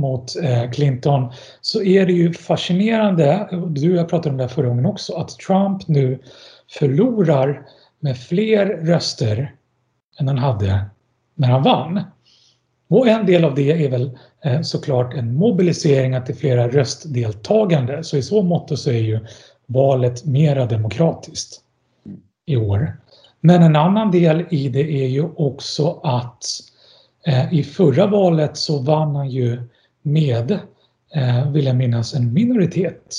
[0.00, 4.68] mot eh, Clinton så är det ju fascinerande, du och jag pratade om det förra
[4.68, 6.18] gången också, att Trump nu
[6.78, 7.66] förlorar
[8.00, 9.54] med fler röster
[10.18, 10.84] än han hade
[11.34, 12.00] när han vann.
[12.88, 18.04] Och en del av det är väl eh, såklart en mobilisering till flera röstdeltagande.
[18.04, 19.20] Så i så mått så är ju
[19.66, 21.60] valet mera demokratiskt
[22.46, 22.96] i år.
[23.40, 26.44] Men en annan del i det är ju också att
[27.26, 29.62] eh, i förra valet så vann han ju
[30.02, 30.50] med,
[31.14, 33.18] eh, vill jag minnas, en minoritet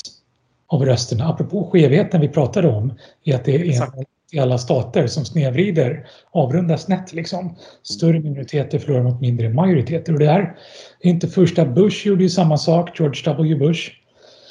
[0.68, 1.28] av rösterna.
[1.28, 6.08] Apropå skevheten vi pratade om, är att det är en i alla stater som snedvrider,
[6.32, 7.56] avrundar snett liksom.
[7.84, 10.56] Större minoriteter förlorar mot mindre majoriteter och det här
[11.02, 13.92] är inte första Bush gjorde ju samma sak, George W Bush.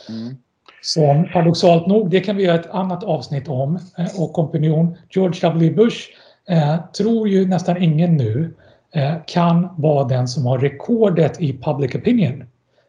[0.09, 0.37] Mm.
[0.81, 4.97] Som paradoxalt nog, det kan vi göra ett annat avsnitt om eh, och opinion.
[5.11, 5.99] George W Bush
[6.49, 8.55] eh, tror ju nästan ingen nu
[8.95, 12.45] eh, kan vara den som har rekordet i public opinion.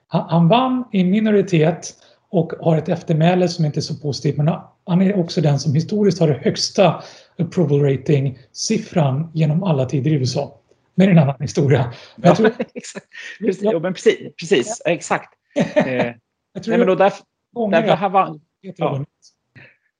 [0.08, 1.94] Han, han vann i minoritet
[2.30, 4.50] och har ett eftermäle som inte är så positivt men
[4.86, 7.04] han är också den som historiskt har det högsta
[7.38, 10.60] approval rating siffran genom alla tider i USA.
[10.96, 11.94] Men en annan historia.
[12.16, 13.06] Men ja, tror, exakt.
[13.40, 13.80] Just, ja.
[13.80, 14.92] men precis, precis ja.
[14.92, 15.34] exakt.
[15.76, 16.14] Eh,
[16.54, 17.26] jag tror nej, men då därför,
[17.72, 19.06] därför här var, ja.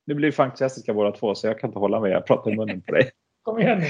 [0.06, 2.12] Nu blir fantastiska båda två så jag kan inte hålla mig.
[2.12, 3.10] Jag pratar i munnen på dig.
[3.42, 3.86] Kom igen nu.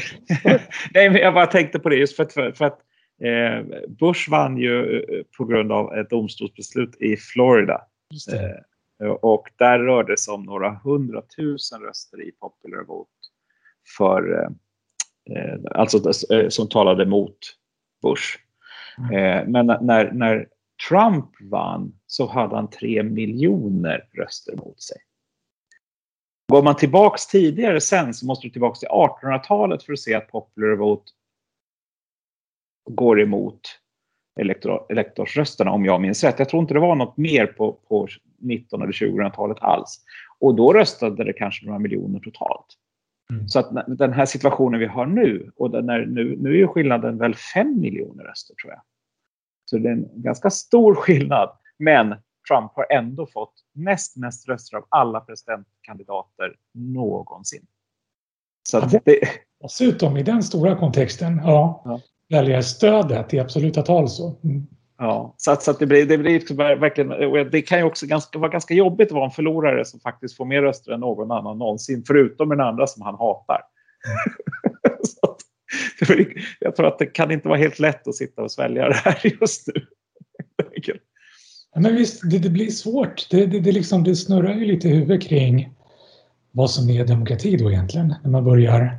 [0.94, 2.78] nej, men jag bara tänkte på det just för att, för, för att
[3.22, 7.80] eh, Bush vann ju eh, på grund av ett domstolsbeslut i Florida.
[9.02, 13.10] Eh, och där rörde det sig om några hundratusen röster i Popular Vote
[13.96, 14.50] för,
[15.30, 16.12] eh, alltså
[16.48, 17.38] som talade mot
[18.02, 18.38] Bush.
[18.98, 19.52] Mm.
[19.52, 20.48] Men när, när
[20.88, 24.96] Trump vann så hade han tre miljoner röster mot sig.
[26.52, 30.28] Går man tillbaks tidigare sen så måste du tillbaks till 1800-talet för att se att
[30.28, 31.12] Popular Vote
[32.90, 33.60] går emot
[34.40, 36.38] elektor, elektorsrösterna om jag minns rätt.
[36.38, 40.00] Jag tror inte det var något mer på, på 19 eller 2000-talet alls.
[40.38, 42.66] Och då röstade det kanske några miljoner totalt.
[43.30, 43.48] Mm.
[43.48, 47.18] Så att den här situationen vi har nu, och är, nu, nu är ju skillnaden
[47.18, 48.82] väl 5 miljoner röster tror jag.
[49.64, 51.50] Så det är en ganska stor skillnad.
[51.78, 52.08] Men
[52.48, 57.66] Trump har ändå fått näst mest röster av alla presidentkandidater någonsin.
[58.68, 59.20] Så det...
[59.60, 64.08] Dessutom i den stora kontexten, ja, ja väljarstödet i absoluta tal.
[64.08, 64.36] Så.
[64.44, 64.66] Mm.
[64.98, 68.38] Ja, så, att, så att det blir, det blir verkligen, det kan ju också ganska,
[68.38, 71.58] vara ganska jobbigt att vara en förlorare som faktiskt får mer röster än någon annan
[71.58, 73.60] någonsin, förutom den andra som han hatar.
[75.22, 75.36] att,
[76.60, 79.20] jag tror att det kan inte vara helt lätt att sitta och svälja det här
[79.40, 79.86] just nu.
[81.76, 83.30] men visst, det, det blir svårt.
[83.30, 85.74] Det, det, det, liksom, det snurrar ju lite i huvudet kring
[86.50, 88.14] vad som är demokrati då egentligen.
[88.22, 88.98] När man börjar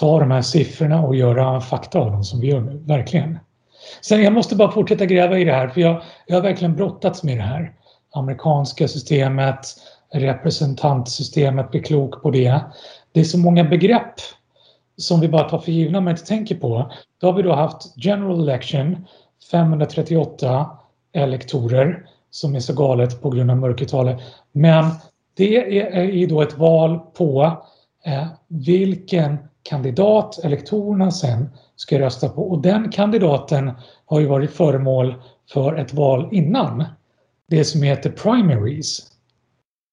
[0.00, 3.38] ta de här siffrorna och göra fakta av dem som vi gör nu, verkligen.
[4.00, 7.22] Sen jag måste bara fortsätta gräva i det här för jag, jag har verkligen brottats
[7.22, 7.72] med det här.
[8.14, 9.66] Amerikanska systemet,
[10.12, 12.60] representantsystemet, bli klok på det.
[13.12, 14.14] Det är så många begrepp
[14.96, 16.92] som vi bara tar för givna men inte tänker på.
[17.20, 19.06] Då har vi då haft general election,
[19.50, 20.70] 538
[21.12, 24.20] elektorer som är så galet på grund av mörkertalet.
[24.52, 24.84] Men
[25.36, 27.62] det är ju då ett val på
[28.04, 32.50] eh, vilken kandidat elektorerna sen ska rösta på.
[32.50, 33.70] Och den kandidaten
[34.04, 35.14] har ju varit föremål
[35.52, 36.84] för ett val innan.
[37.48, 39.12] Det som heter primaries.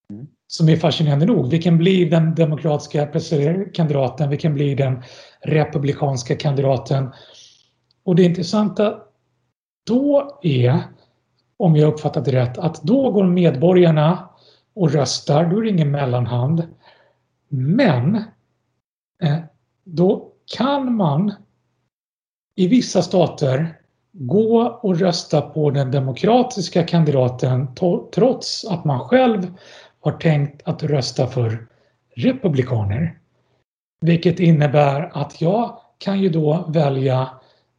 [0.10, 0.28] Mm.
[0.48, 1.50] Som är fascinerande nog.
[1.50, 3.08] Vilken blir den demokratiska
[3.74, 4.30] kandidaten?
[4.30, 5.04] Vilken blir den
[5.42, 7.12] republikanska kandidaten?
[8.04, 8.98] Och det intressanta
[9.88, 10.80] då är,
[11.58, 14.30] om jag uppfattat det rätt, att då går medborgarna
[14.76, 15.46] och röstar.
[15.46, 16.68] Då är det ingen mellanhand.
[17.50, 18.16] Men
[19.24, 19.38] eh,
[19.86, 21.34] då kan man
[22.56, 23.78] i vissa stater
[24.12, 27.68] gå och rösta på den demokratiska kandidaten
[28.16, 29.54] trots att man själv
[30.00, 31.68] har tänkt att rösta för
[32.16, 33.20] republikaner.
[34.02, 37.30] Vilket innebär att jag kan ju då välja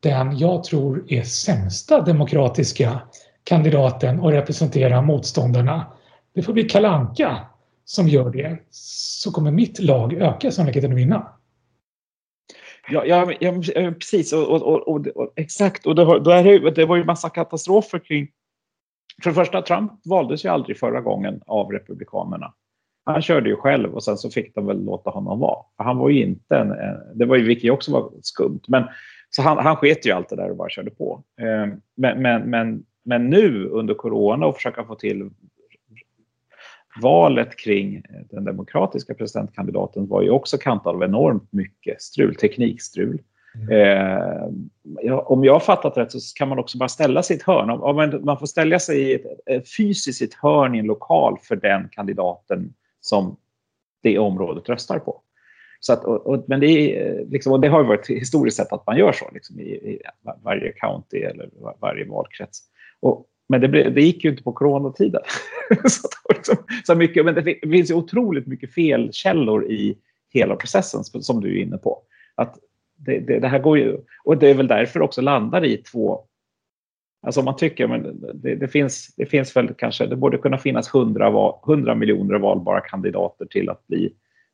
[0.00, 3.00] den jag tror är sämsta demokratiska
[3.44, 5.86] kandidaten och representera motståndarna.
[6.34, 7.46] Det får bli Kalanka
[7.84, 8.58] som gör det.
[8.70, 11.35] Så kommer mitt lag öka sannolikheten att vinna.
[12.90, 14.32] Ja, ja, ja eh, precis.
[14.32, 15.86] Och, och, och, och, exakt.
[15.86, 18.28] Och det var, då är det, det var ju massa katastrofer kring...
[19.22, 22.54] För det första, Trump valdes ju aldrig förra gången av Republikanerna.
[23.04, 25.64] Han körde ju själv och sen så fick de väl låta honom vara.
[25.76, 26.74] För han var ju inte en...
[27.14, 28.60] Det var ju, vilket också var skumt.
[28.68, 28.84] Men,
[29.30, 31.22] så han, han sket ju allt det där och bara körde på.
[31.40, 35.30] Eh, men, men, men, men nu under corona och försöka få till
[37.02, 43.22] valet kring den demokratiska presidentkandidaten var ju också kantad av enormt mycket strul, teknikstrul.
[43.54, 43.70] Mm.
[43.70, 44.48] Eh,
[45.02, 47.70] ja, om jag har fattat rätt så kan man också bara ställa ett hörn.
[47.70, 51.56] Om man, man får ställa sig i ett, ett fysiskt hörn i en lokal för
[51.56, 53.36] den kandidaten som
[54.02, 55.22] det området röstar på.
[55.80, 58.86] Så att, och, och, men det, är, liksom, och det har varit historiskt sett att
[58.86, 60.00] man gör så liksom, i, i
[60.42, 62.62] varje county eller varje valkrets.
[63.00, 65.22] Och men det, blev, det gick ju inte på coronatiden.
[65.88, 66.56] så, liksom,
[66.86, 71.62] så mycket, men det finns ju otroligt mycket felkällor i hela processen som du är
[71.62, 72.02] inne på.
[72.34, 72.58] Att
[72.96, 76.26] det, det, det, här går ju, och det är väl därför också landar i två
[77.26, 80.94] Alltså man tycker, men det, det, finns, det finns väl kanske, det borde kunna finnas
[80.94, 84.12] 100, 100 miljoner valbara kandidater till att bli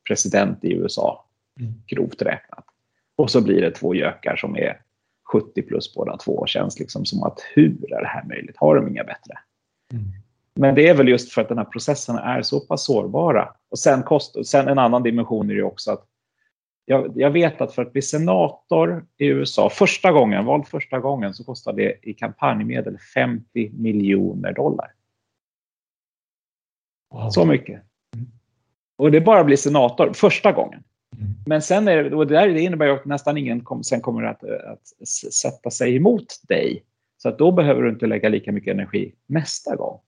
[0.09, 1.27] president i USA,
[1.61, 1.73] mm.
[1.87, 2.65] grovt räknat.
[3.17, 4.81] Och så blir det två gökar som är
[5.33, 6.47] 70 plus båda två.
[6.47, 8.57] Känns liksom som att hur är det här möjligt?
[8.57, 9.39] Har de inga bättre?
[9.93, 10.05] Mm.
[10.55, 13.55] Men det är väl just för att den här processen är så pass sårbara.
[13.71, 16.07] Och sen, kost, sen en annan dimension är det också att
[16.85, 21.35] jag, jag, vet att för att bli senator i USA första gången, vald första gången,
[21.35, 24.93] så kostar det i kampanjmedel 50 miljoner dollar.
[27.15, 27.31] Wow.
[27.31, 27.83] Så mycket.
[28.97, 30.85] Och det är bara att bli senator första gången.
[31.47, 34.01] Men sen är det, och det, där, det innebär ju att nästan ingen kom, sen
[34.01, 36.85] kommer att, att sätta sig emot dig.
[37.19, 40.01] Så att då behöver du inte lägga lika mycket energi nästa gång.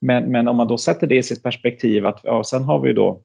[0.00, 2.92] Men, men om man då sätter det i sitt perspektiv att ja, sen har vi
[2.92, 3.22] då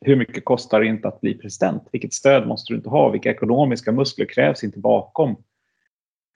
[0.00, 1.88] hur mycket kostar det inte att bli president?
[1.92, 3.08] Vilket stöd måste du inte ha?
[3.08, 5.36] Vilka ekonomiska muskler krävs inte bakom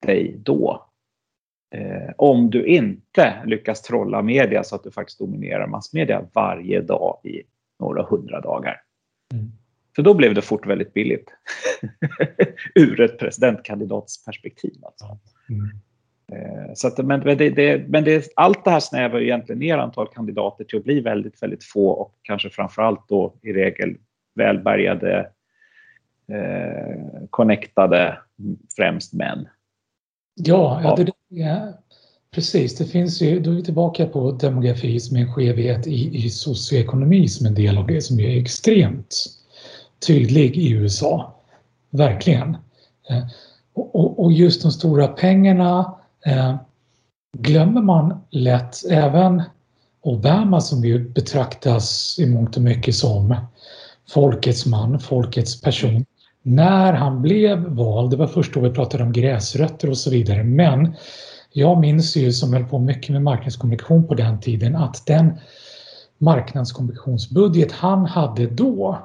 [0.06, 0.86] dig då?
[1.74, 7.20] Eh, om du inte lyckas trolla media så att du faktiskt dominerar massmedia varje dag
[7.24, 7.42] i
[7.80, 8.82] några hundra dagar.
[9.34, 9.52] Mm.
[9.96, 11.30] För då blev det fort väldigt billigt.
[12.74, 14.76] Ur ett presidentkandidatsperspektiv.
[14.82, 15.18] Alltså.
[15.48, 15.70] Mm.
[16.32, 20.08] Eh, så att, men, det, det, men det, allt det här snävar egentligen ner antal
[20.08, 23.96] kandidater till att bli väldigt, väldigt få och kanske framförallt då i regel
[24.34, 25.30] välbärgade,
[26.32, 28.18] eh, connectade,
[28.76, 29.48] främst män.
[30.34, 31.74] Ja, ja det, det,
[32.38, 32.76] precis.
[32.76, 36.30] Det finns ju, då är vi tillbaka på demografi som är en skevhet i, i
[36.30, 39.26] socioekonomi som en del av det som är extremt
[40.06, 41.34] tydlig i USA.
[41.90, 42.56] Verkligen.
[43.10, 43.24] Eh,
[43.94, 45.94] och, just de stora pengarna
[46.26, 46.56] eh,
[47.38, 48.90] glömmer man lätt.
[48.90, 49.42] Även
[50.02, 53.34] Obama som ju betraktas i mångt och mycket som
[54.08, 56.04] folkets man, folkets person.
[56.42, 60.44] När han blev vald, det var först då vi pratade om gräsrötter och så vidare,
[60.44, 60.96] men
[61.52, 65.38] jag minns ju som höll på mycket med marknadskommunikation på den tiden att den
[66.18, 68.98] marknadskommunikationsbudget han hade då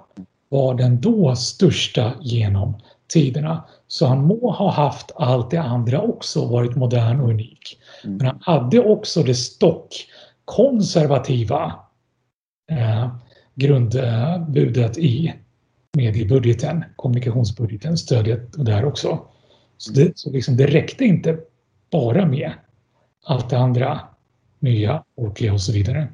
[0.50, 2.74] var den då största genom
[3.14, 3.64] tiderna.
[3.88, 7.80] Så han må ha haft allt det andra också, varit modern och unik.
[8.04, 8.18] Mm.
[8.18, 10.06] Men han hade också det stock
[10.46, 11.74] konservativa
[12.72, 13.16] eh,
[13.56, 15.34] grundbudet i
[15.98, 19.20] mediebudgeten, kommunikationsbudgeten, stödet där också.
[19.78, 21.38] Så det, så liksom, det räckte inte
[21.94, 22.52] bara med
[23.26, 24.00] allt det andra
[24.60, 26.08] nya, ordliga och så vidare.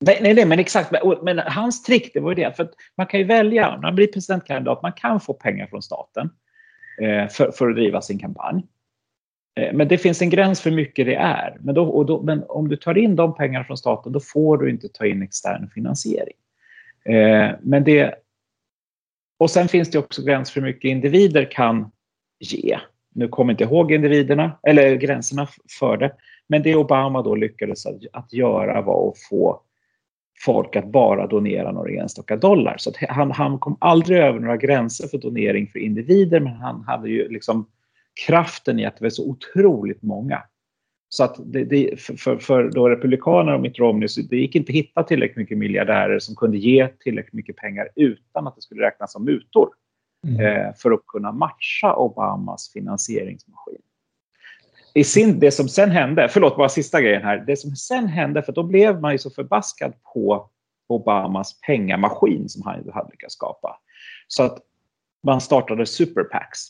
[0.00, 0.92] Nej, nej, men exakt.
[1.22, 4.06] Men hans trick det var ju det, för man kan ju välja, när man blir
[4.06, 6.30] presidentkandidat, man kan få pengar från staten
[7.02, 8.66] eh, för, för att driva sin kampanj.
[9.60, 11.56] Eh, men det finns en gräns för hur mycket det är.
[11.60, 14.70] Men, då, då, men om du tar in de pengarna från staten, då får du
[14.70, 16.36] inte ta in extern finansiering.
[17.04, 18.14] Eh, men det,
[19.38, 21.90] och sen finns det också gräns för hur mycket individer kan
[22.38, 22.78] ge.
[23.16, 25.48] Nu kommer jag inte ihåg individerna, eller gränserna
[25.78, 26.12] för det.
[26.46, 29.60] Men det Obama då lyckades att, att göra var att få
[30.44, 32.76] folk att bara donera några enstaka dollar.
[32.78, 37.08] Så han, han kom aldrig över några gränser för donering för individer, men han hade
[37.08, 37.66] ju liksom
[38.26, 40.42] kraften i att det var så otroligt många.
[41.08, 44.70] Så att det, det, för, för då Republikanerna och Mitt Romney, så det gick inte
[44.70, 48.82] att hitta tillräckligt mycket miljardärer som kunde ge tillräckligt mycket pengar utan att det skulle
[48.86, 49.68] räknas som mutor.
[50.26, 50.40] Mm.
[50.40, 53.80] Eh, för att kunna matcha Obamas finansieringsmaskin.
[54.94, 58.42] I sin, det som sen hände, förlåt bara sista grejen här, det som sen hände,
[58.42, 60.50] för då blev man ju så förbaskad på
[60.88, 63.80] Obamas pengamaskin som han hade lyckats skapa.
[64.28, 64.58] Så att
[65.22, 66.60] man startade superpacks.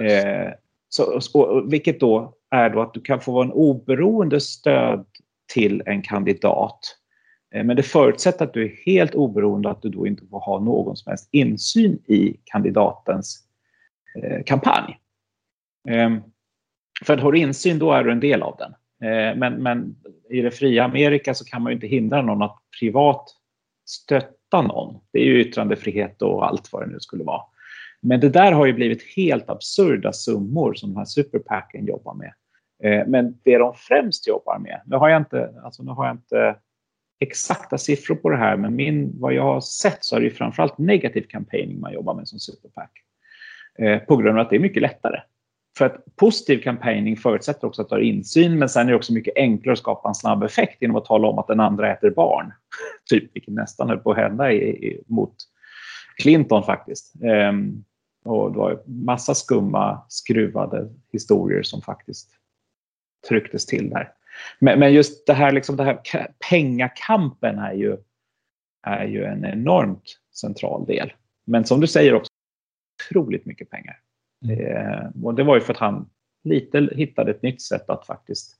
[0.00, 0.52] Eh,
[0.88, 5.06] så, och, vilket då är då att du kan få vara en oberoende stöd
[5.52, 6.80] till en kandidat.
[7.56, 10.60] Eh, men det förutsätter att du är helt oberoende, att du då inte får ha
[10.60, 13.44] någon som helst insyn i kandidatens
[14.22, 14.98] eh, kampanj.
[15.88, 16.20] Ehm,
[17.04, 18.72] för att har du insyn, då är du en del av den.
[19.10, 19.96] Eh, men, men
[20.30, 23.30] i det fria Amerika så kan man ju inte hindra någon att privat
[23.84, 25.00] stötta någon.
[25.12, 27.42] Det är ju yttrandefrihet och allt vad det nu skulle vara.
[28.00, 32.32] Men det där har ju blivit helt absurda summor som de här superpacken jobbar med.
[33.08, 36.56] Men det de främst jobbar med, nu har jag inte, alltså nu har jag inte
[37.20, 40.78] exakta siffror på det här, men min, vad jag har sett så är det framförallt
[40.78, 42.90] negativ campaigning man jobbar med som superpack.
[43.78, 45.20] Eh, på grund av att det är mycket lättare.
[45.78, 49.12] För att positiv campaigning förutsätter också att du har insyn, men sen är det också
[49.12, 52.10] mycket enklare att skapa en snabb effekt genom att tala om att den andra äter
[52.10, 52.52] barn.
[53.10, 55.34] typ, vilket nästan höll på att hända i, i, mot
[56.22, 57.14] Clinton faktiskt.
[57.22, 57.52] Eh,
[58.24, 62.30] och det var massa skumma, skruvade historier som faktiskt
[63.28, 64.12] trycktes till där.
[64.58, 66.00] Men, men just det här, liksom det här
[66.50, 67.96] pengakampen är ju,
[68.82, 71.12] är ju en enormt central del.
[71.44, 72.30] Men som du säger också,
[73.10, 74.00] otroligt mycket pengar.
[74.44, 74.56] Mm.
[74.56, 76.10] Det, och det var ju för att han
[76.44, 78.56] lite hittade ett nytt sätt att faktiskt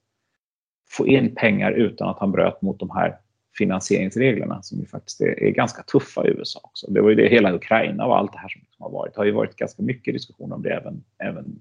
[0.88, 3.18] få in pengar utan att han bröt mot de här
[3.58, 6.90] finansieringsreglerna som ju faktiskt är, är, ganska tuffa i USA också.
[6.90, 9.14] Det var ju det hela Ukraina och allt det här som har varit.
[9.14, 11.60] Det har ju varit ganska mycket diskussion om det även, även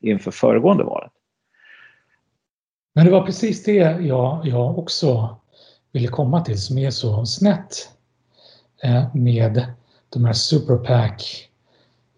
[0.00, 1.12] inför föregående valet.
[2.96, 5.36] Men det var precis det jag, jag också
[5.92, 7.88] ville komma till som är så snett
[8.82, 9.66] eh, med
[10.12, 11.48] de här superpack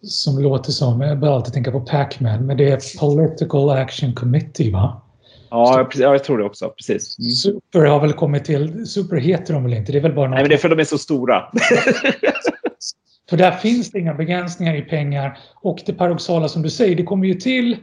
[0.02, 4.72] som låter som, jag börjar alltid tänka på Pacman, men det är Political Action Committee
[4.72, 5.02] va?
[5.50, 6.68] Ja, jag tror det också.
[6.68, 7.18] Precis.
[7.18, 7.30] Mm.
[7.30, 8.86] Super har väl kommit till.
[8.86, 9.92] Super heter de väl inte?
[9.92, 11.42] Det är väl bara Nej, men det är för att de är så stora.
[13.30, 15.38] för där finns det inga begränsningar i pengar.
[15.54, 17.76] Och det paradoxala som du säger, det kommer ju till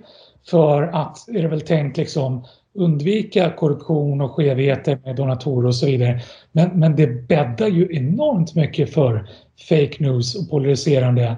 [0.49, 5.85] för att, är det väl tänkt, liksom undvika korruption och skevheter med donatorer och så
[5.85, 6.21] vidare.
[6.51, 9.29] Men, men det bäddar ju enormt mycket för
[9.69, 11.37] fake news och polariserande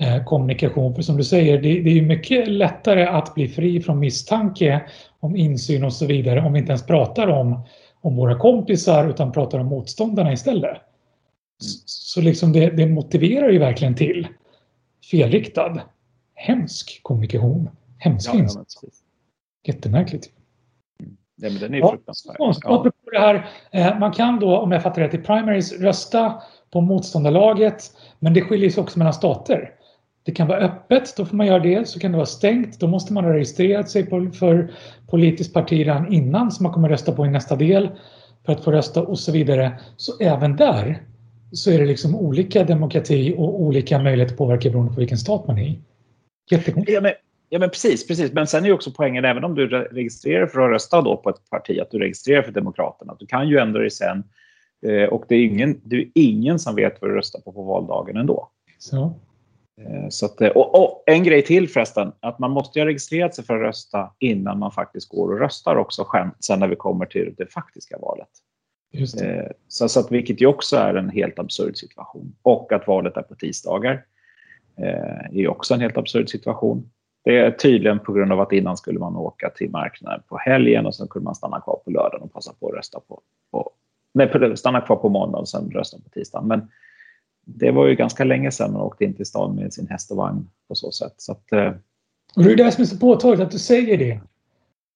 [0.00, 0.94] eh, kommunikation.
[0.94, 4.80] För som du säger, det, det är mycket lättare att bli fri från misstanke
[5.20, 7.62] om insyn och så vidare om vi inte ens pratar om,
[8.00, 10.76] om våra kompisar utan pratar om motståndarna istället.
[11.84, 14.26] Så liksom det, det motiverar ju verkligen till
[15.10, 15.80] felriktad,
[16.34, 17.70] hemsk kommunikation.
[17.98, 18.78] Hemsk ja, insats.
[18.82, 18.88] Ja,
[19.64, 20.30] Jättemärkligt.
[21.40, 22.36] Ja, men den är ja, fruktansvärd.
[22.38, 22.90] Ja.
[23.12, 27.92] det här, eh, man kan då, om jag fattar rätt, i primaries rösta på motståndarlaget,
[28.18, 29.70] men det skiljer sig också mellan stater.
[30.22, 31.88] Det kan vara öppet, då får man göra det.
[31.88, 34.72] Så kan det vara stängt, då måste man ha registrerat sig på, för
[35.10, 37.88] politiskt parti redan innan som man kommer rösta på i nästa del
[38.46, 39.78] för att få rösta och så vidare.
[39.96, 41.02] Så även där
[41.52, 45.46] så är det liksom olika demokrati och olika möjligheter att påverka beroende på vilken stat
[45.46, 45.78] man är i.
[46.50, 47.00] Jättekonstigt.
[47.02, 47.10] Ja,
[47.48, 48.32] ja, men precis, precis.
[48.32, 51.30] Men sen är ju också poängen, även om du registrerar för att rösta då på
[51.30, 53.16] ett parti, att du registrerar för Demokraterna.
[53.18, 54.24] Du kan ju ändra dig sen
[54.86, 57.62] eh, och det är, ingen, det är ingen som vet vad du röstar på på
[57.62, 58.50] valdagen ändå.
[58.78, 59.14] Så.
[59.80, 63.34] Eh, så att, eh, och, och, en grej till förresten, att man måste ha registrerat
[63.34, 66.06] sig för att rösta innan man faktiskt går och röstar också
[66.40, 68.28] sen när vi kommer till det faktiska valet.
[68.92, 72.36] Just eh, så, så att, vilket ju också är en helt absurd situation.
[72.42, 74.04] Och att valet är på tisdagar
[74.76, 76.90] eh, är också en helt absurd situation.
[77.28, 80.86] Det är tydligen på grund av att innan skulle man åka till marknaden på helgen
[80.86, 83.20] och sen kunde man stanna kvar på lördagen och passa på att rösta på,
[83.50, 83.70] på
[84.14, 86.48] nej, stanna kvar på måndagen och sen rösta på tisdagen.
[86.48, 86.68] Men
[87.46, 90.16] det var ju ganska länge sedan man åkte in till stan med sin häst och
[90.16, 91.14] vagn på så sätt.
[91.16, 91.72] Så att, eh...
[92.36, 94.20] och det är det som är så påtagligt att du säger det.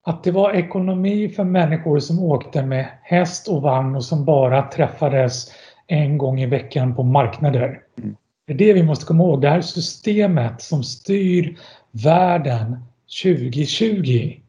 [0.03, 4.63] Att det var ekonomi för människor som åkte med häst och vagn och som bara
[4.63, 5.53] träffades
[5.87, 7.83] en gång i veckan på marknader.
[7.99, 8.17] Mm.
[8.47, 9.41] Det är det vi måste komma ihåg.
[9.41, 11.59] Det här systemet som styr
[11.93, 12.77] världen
[13.23, 14.41] 2020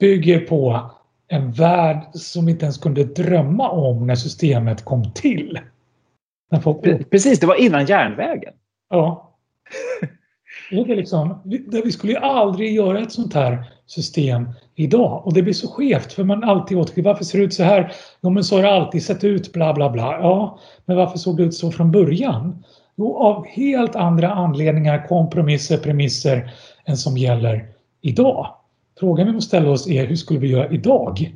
[0.00, 0.90] bygger på
[1.28, 5.58] en värld som inte ens kunde drömma om när systemet kom till.
[6.62, 7.10] Folk...
[7.10, 8.52] Precis, det var innan järnvägen.
[8.90, 9.34] Ja.
[10.70, 11.40] Det är liksom,
[11.84, 15.26] vi skulle ju aldrig göra ett sånt här system idag.
[15.26, 17.02] Och det blir så skevt för man alltid återgår.
[17.02, 17.92] Varför ser det ut så här?
[18.20, 20.02] Jo men så har det alltid sett ut bla bla bla.
[20.02, 22.64] Ja, men varför såg det ut så från början?
[22.98, 26.50] Jo, av helt andra anledningar, kompromisser, premisser
[26.84, 27.68] än som gäller
[28.00, 28.54] idag.
[29.00, 31.32] Frågan vi måste ställa oss är hur skulle vi göra idag?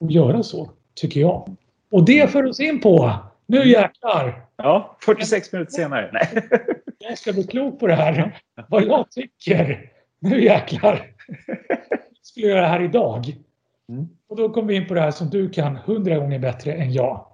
[0.00, 1.56] Och göra så, tycker jag.
[1.90, 3.12] Och det för oss in på,
[3.46, 4.46] nu jäklar!
[4.56, 6.10] Ja, 46 minuter senare.
[6.12, 6.48] Nej.
[6.98, 8.40] Jag ska bli klok på det här.
[8.68, 9.90] Vad jag tycker.
[10.20, 11.06] Nu jäklar!
[12.22, 13.36] skulle göra det här idag.
[13.88, 14.08] Mm.
[14.28, 16.92] Och då kommer vi in på det här som du kan hundra gånger bättre än
[16.92, 17.26] jag.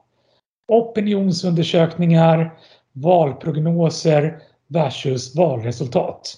[0.69, 2.59] Opinionsundersökningar,
[3.01, 6.37] valprognoser versus valresultat.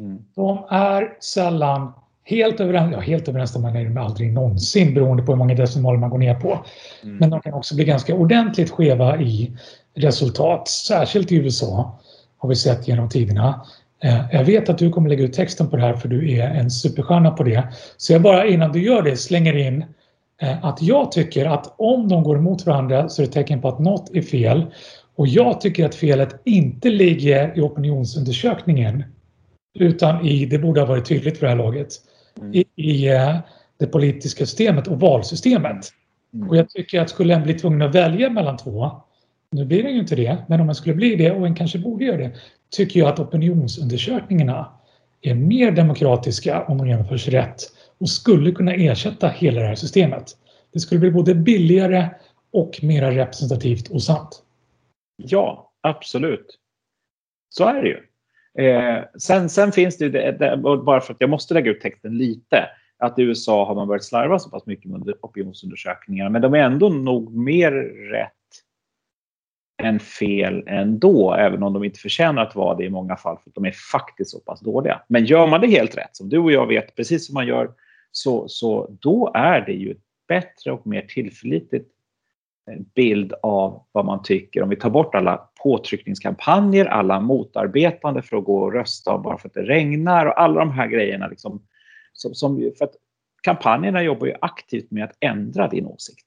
[0.00, 0.24] Mm.
[0.34, 1.92] De är sällan
[2.24, 6.10] helt överens, ja helt överensstämmande är de aldrig någonsin beroende på hur många decimaler man
[6.10, 6.64] går ner på.
[7.02, 7.16] Mm.
[7.16, 9.56] Men de kan också bli ganska ordentligt skeva i
[9.94, 11.98] resultat, särskilt i USA
[12.38, 13.66] har vi sett genom tiderna.
[14.02, 16.50] Eh, jag vet att du kommer lägga ut texten på det här för du är
[16.50, 17.62] en superstjärna på det.
[17.96, 19.84] Så jag bara innan du gör det slänger in
[20.42, 23.68] eh, att jag tycker att om de går emot varandra så är det tecken på
[23.68, 24.66] att något är fel.
[25.18, 29.04] Och jag tycker att felet inte ligger i opinionsundersökningen
[29.78, 31.88] utan i, det borde ha varit tydligt för det här laget,
[32.40, 32.54] mm.
[32.54, 33.36] i, i eh,
[33.78, 35.88] det politiska systemet och valsystemet.
[36.34, 36.48] Mm.
[36.48, 38.90] Och jag tycker att skulle en bli tvungen att välja mellan två,
[39.50, 41.78] nu blir det ju inte det, men om man skulle bli det och en kanske
[41.78, 42.32] borde göra det,
[42.70, 44.72] tycker jag att opinionsundersökningarna
[45.22, 47.62] är mer demokratiska om de genomförs rätt
[48.00, 50.24] och skulle kunna ersätta hela det här systemet.
[50.72, 52.08] Det skulle bli både billigare
[52.52, 54.44] och mer representativt och sant.
[55.22, 56.58] Ja, absolut.
[57.48, 58.02] Så är det ju.
[58.64, 61.80] Eh, sen, sen, finns det ju, det, det, bara för att jag måste lägga ut
[61.80, 66.42] texten lite, att i USA har man börjat slarva så pass mycket med opinionsundersökningar, men
[66.42, 67.72] de är ändå nog mer
[68.10, 68.32] rätt
[69.82, 73.50] än fel ändå, även om de inte förtjänar att vara det i många fall, för
[73.54, 75.02] de är faktiskt så pass dåliga.
[75.08, 77.70] Men gör man det helt rätt, som du och jag vet, precis som man gör,
[78.10, 81.90] så, så då är det ju ett bättre och mer tillförlitligt
[82.94, 84.62] bild av vad man tycker.
[84.62, 89.48] Om vi tar bort alla påtryckningskampanjer, alla motarbetande för att gå och rösta bara för
[89.48, 91.28] att det regnar och alla de här grejerna.
[91.28, 91.62] Liksom,
[92.12, 92.94] som, som, för att
[93.42, 96.26] kampanjerna jobbar ju aktivt med att ändra din åsikt.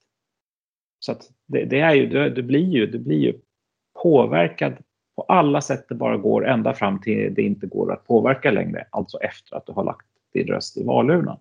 [0.99, 3.33] Så att det, det, är ju, du, blir ju, du blir ju
[4.03, 4.73] påverkad
[5.15, 8.87] på alla sätt det bara går ända fram till det inte går att påverka längre,
[8.89, 11.39] alltså efter att du har lagt din röst i valurnan.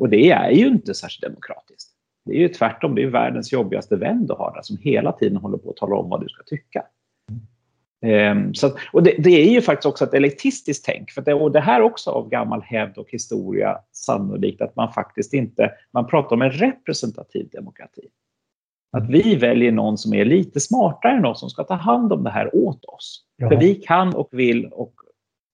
[0.00, 1.87] Och det är ju inte särskilt demokratiskt.
[2.28, 5.36] Det är ju tvärtom, det är världens jobbigaste vän du har där som hela tiden
[5.36, 6.82] håller på att tala om vad du ska tycka.
[8.06, 11.10] Um, så, och det, det, är ju faktiskt också ett elitistiskt tänk.
[11.10, 15.34] För det, och det här också av gammal hävd och historia sannolikt att man faktiskt
[15.34, 18.08] inte, man pratar om en representativ demokrati.
[18.92, 22.24] Att vi väljer någon som är lite smartare än oss som ska ta hand om
[22.24, 23.24] det här åt oss.
[23.36, 23.48] Ja.
[23.48, 24.94] För vi kan och vill och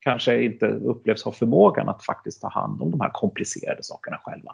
[0.01, 4.53] kanske inte upplevs ha förmågan att faktiskt ta hand om de här komplicerade sakerna själva.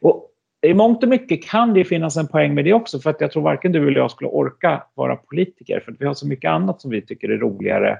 [0.00, 0.27] Och
[0.66, 3.32] I mångt och mycket kan det finnas en poäng med det också för att jag
[3.32, 6.50] tror varken du eller jag skulle orka vara politiker för att vi har så mycket
[6.50, 7.98] annat som vi tycker är roligare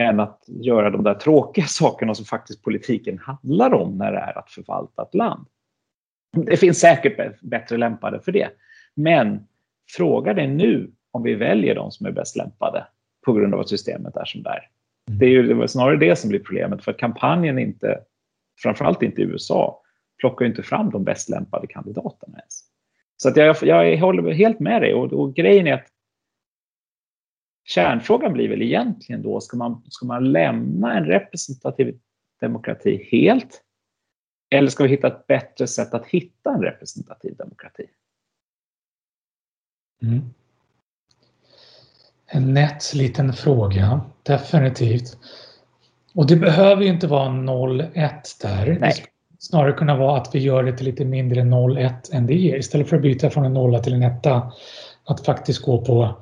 [0.00, 4.38] än att göra de där tråkiga sakerna som faktiskt politiken handlar om när det är
[4.38, 5.46] att förvalta ett land.
[6.36, 8.48] Det finns säkert bättre lämpade för det.
[8.94, 9.46] Men
[9.96, 12.86] fråga dig nu om vi väljer de som är bäst lämpade
[13.24, 14.68] på grund av att systemet är som det är.
[15.08, 15.18] Mm.
[15.18, 18.00] Det är ju snarare det som blir problemet för att kampanjen inte,
[18.62, 19.82] framförallt inte i USA,
[20.18, 22.64] plockar inte fram de bäst lämpade kandidaterna ens.
[23.16, 25.86] Så att jag, jag håller helt med dig och, och grejen är att
[27.64, 31.98] kärnfrågan blir väl egentligen då, ska man, ska man lämna en representativ
[32.40, 33.64] demokrati helt?
[34.50, 37.86] Eller ska vi hitta ett bättre sätt att hitta en representativ demokrati?
[40.02, 40.20] Mm.
[42.26, 45.18] En nätt liten fråga, definitivt.
[46.14, 48.78] Och det behöver ju inte vara 0-1 där.
[48.80, 49.04] Nej.
[49.38, 52.58] Snarare kunna vara att vi gör det till lite mindre 0-1 än det är.
[52.58, 54.52] Istället för att byta från en nolla till en etta.
[55.04, 56.14] Att faktiskt gå på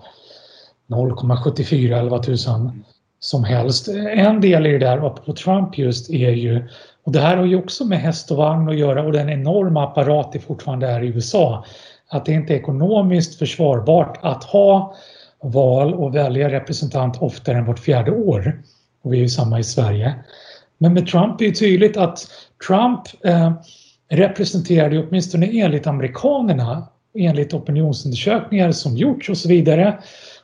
[0.89, 2.85] 0,74 eller vad tusan
[3.21, 3.89] som helst.
[3.89, 6.69] En del i det där på Trump just är ju,
[7.05, 9.85] och det här har ju också med häst och vagn att göra och den enorma
[9.85, 11.65] apparat det fortfarande är i USA
[12.09, 14.95] att det inte är ekonomiskt försvarbart att ha
[15.43, 18.63] val och välja representant oftare än vart fjärde år.
[19.03, 20.15] Och vi är ju samma i Sverige.
[20.79, 22.27] Men med Trump är det tydligt att
[22.67, 23.53] Trump eh,
[24.09, 29.99] representerade åtminstone enligt amerikanerna, enligt opinionsundersökningar som gjorts och så vidare,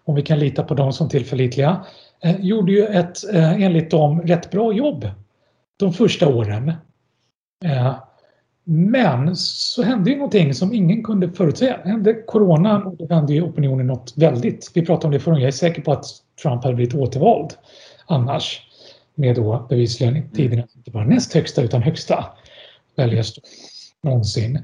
[0.05, 1.85] om vi kan lita på dem som tillförlitliga,
[2.25, 5.11] eh, gjorde ju ett eh, enligt dem rätt bra jobb
[5.77, 6.73] de första åren.
[7.65, 7.95] Eh,
[8.65, 11.79] Men så hände ju någonting som ingen kunde förutsäga.
[11.83, 14.71] Det hände coronan och då vände ju opinionen något väldigt.
[14.75, 16.05] Vi pratade om det förra Jag är säker på att
[16.43, 17.51] Trump hade blivit återvald
[18.07, 18.61] annars.
[19.15, 22.25] Med då bevisligen tiderna inte bara näst högsta utan högsta
[22.97, 23.45] väljarstöd
[24.03, 24.59] någonsin.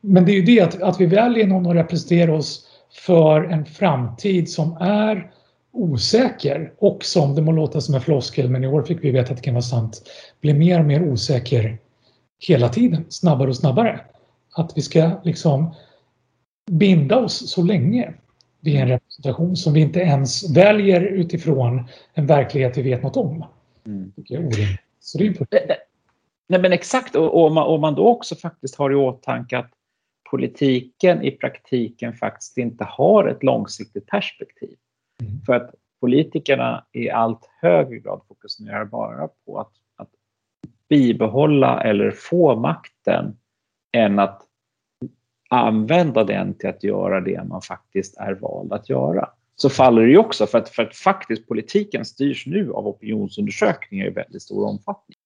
[0.00, 2.66] Men det är ju det att, att vi väljer någon att representera oss
[3.06, 5.30] för en framtid som är
[5.72, 9.30] osäker och som, det må låta som en floskel, men i år fick vi veta
[9.30, 10.02] att det kan vara sant,
[10.40, 11.78] blir mer och mer osäker
[12.38, 14.00] hela tiden, snabbare och snabbare.
[14.54, 15.74] Att vi ska liksom
[16.70, 18.14] binda oss så länge
[18.60, 23.44] vid en representation som vi inte ens väljer utifrån en verklighet vi vet något om.
[23.86, 24.12] Mm.
[25.00, 25.18] Så
[26.48, 29.70] Nej, men exakt, och om man, om man då också faktiskt har i åtanke att
[30.30, 34.76] politiken i praktiken faktiskt inte har ett långsiktigt perspektiv.
[35.20, 35.40] Mm.
[35.46, 40.10] För att politikerna i allt högre grad fokuserar bara på att, att
[40.88, 43.36] bibehålla eller få makten
[43.92, 44.42] än att
[45.50, 49.30] använda den till att göra det man faktiskt är vald att göra.
[49.56, 54.06] Så faller det ju också för att, för att faktiskt politiken styrs nu av opinionsundersökningar
[54.06, 55.16] i väldigt stor omfattning.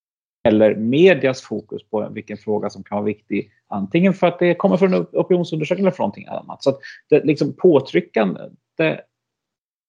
[0.44, 4.76] Eller medias fokus på vilken fråga som kan vara viktig, antingen för att det kommer
[4.76, 6.62] från en opinionsundersökning eller från någonting annat.
[6.62, 8.40] Så att det liksom påtryckande,
[8.76, 9.00] det,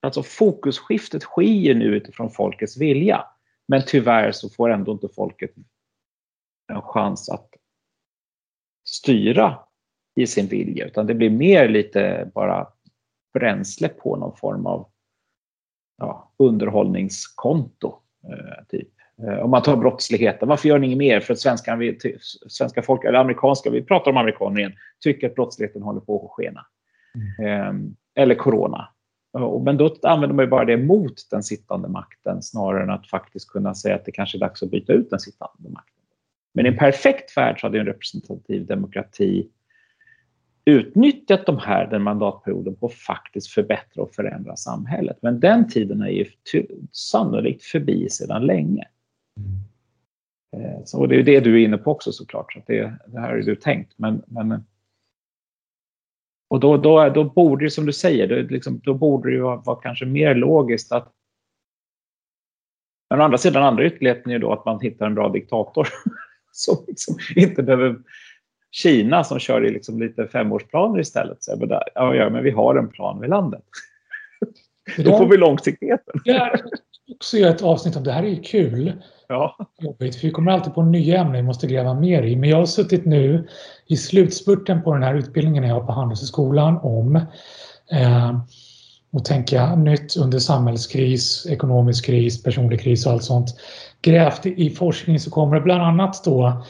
[0.01, 3.25] alltså fokusskiftet sker nu utifrån folkets vilja.
[3.67, 5.51] Men tyvärr så får ändå inte folket
[6.73, 7.49] en chans att
[8.83, 9.59] styra
[10.15, 12.67] i sin vilja, utan det blir mer lite bara
[13.33, 14.87] bränsle på någon form av
[15.97, 17.95] ja, underhållningskonto.
[18.23, 18.89] Eh, typ.
[19.27, 21.19] Eh, om man tar brottsligheten, varför gör ni inget mer?
[21.19, 21.79] För att svenska,
[22.47, 26.31] svenska folk, eller amerikanska, vi pratar om amerikaner igen, tycker att brottsligheten håller på att
[26.31, 26.65] skena.
[27.15, 27.47] Mm.
[27.47, 27.91] Eh,
[28.23, 28.87] eller corona.
[29.63, 33.49] Men då använder man ju bara det mot den sittande makten snarare än att faktiskt
[33.49, 36.03] kunna säga att det kanske är dags att byta ut den sittande makten.
[36.53, 39.49] Men i en perfekt värld så hade en representativ demokrati
[40.65, 45.17] utnyttjat de här, den mandatperioden på att faktiskt förbättra och förändra samhället.
[45.21, 46.25] Men den tiden är ju
[46.91, 48.87] sannolikt förbi sedan länge.
[50.57, 52.53] Eh, så, och det är det du är inne på också såklart.
[52.53, 53.93] Så det, det här är du tänkt.
[53.95, 54.63] Men, men,
[56.49, 59.55] och då, då, då borde det, som du säger, då, liksom, då borde det vara,
[59.55, 61.13] vara kanske mer logiskt att
[63.11, 65.87] men å andra sidan, andra ytterligheten är ju då att man hittar en bra diktator
[66.51, 67.99] som liksom inte behöver
[68.71, 71.43] Kina som kör i liksom lite femårsplaner istället.
[71.43, 73.63] Så där, ja, ja, men vi har en plan med landet.
[74.97, 76.21] Då får vi långsiktigheten.
[76.23, 76.51] Ja,
[77.15, 78.93] också göra ett avsnitt om det här är ju kul.
[79.27, 79.57] Ja.
[79.81, 82.35] Jobbigt, för vi kommer alltid på nya ämnen vi måste gräva mer i.
[82.35, 83.47] Men jag har suttit nu
[83.87, 87.15] i slutspurten på den här utbildningen jag har på Handelshögskolan om
[87.91, 88.39] eh,
[89.13, 93.55] och tänka nytt under samhällskris, ekonomisk kris, personlig kris och allt sånt.
[94.01, 96.63] Grävt i forskning så kommer det bland annat då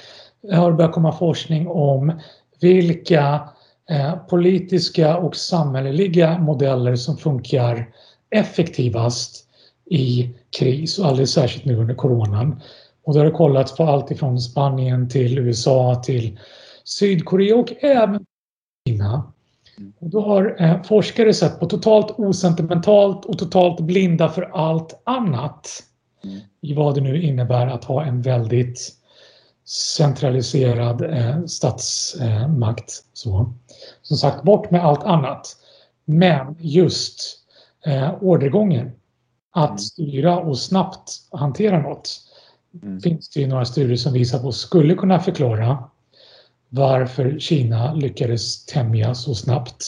[0.51, 2.19] har börjat komma forskning om
[2.61, 3.49] vilka
[3.89, 7.89] eh, politiska och samhälleliga modeller som funkar
[8.29, 9.45] effektivast
[9.89, 10.29] i
[10.59, 12.61] kris och alldeles särskilt nu under coronan.
[13.03, 16.39] Och då har det kollats på allt ifrån Spanien till USA till
[16.83, 18.25] Sydkorea och även
[18.87, 19.33] Kina.
[19.99, 25.83] Och då har eh, forskare sett på totalt osentimentalt och totalt blinda för allt annat
[26.61, 29.00] i vad det nu innebär att ha en väldigt
[29.71, 33.03] centraliserad eh, statsmakt.
[33.13, 33.53] så.
[34.01, 35.57] Som sagt, bort med allt annat.
[36.05, 37.39] Men just
[37.85, 38.91] eh, ordergången
[39.51, 39.77] att mm.
[39.77, 42.21] styra och snabbt hantera något
[42.83, 42.99] mm.
[42.99, 45.83] finns det ju några studier som visar på skulle kunna förklara
[46.69, 49.85] varför Kina lyckades tämja så snabbt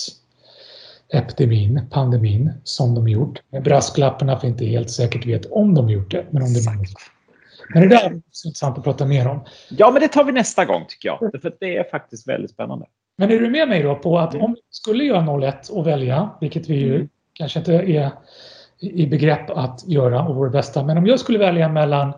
[1.14, 3.42] epidemin, pandemin, som de gjort.
[3.64, 6.26] Brasklapparna för inte helt säkert vet om de gjort det.
[6.32, 6.62] Men, om det
[7.70, 9.46] men det där är intressant att prata mer om.
[9.70, 11.42] Ja, men det tar vi nästa gång tycker jag.
[11.42, 12.86] För det är faktiskt väldigt spännande.
[13.18, 14.46] Men är du med mig då på att mm.
[14.46, 17.10] om vi skulle göra 01 och välja, vilket vi ju mm.
[17.34, 18.12] kanske inte är
[18.80, 20.84] i begrepp att göra och vår bästa.
[20.84, 22.14] Men om jag skulle välja mellan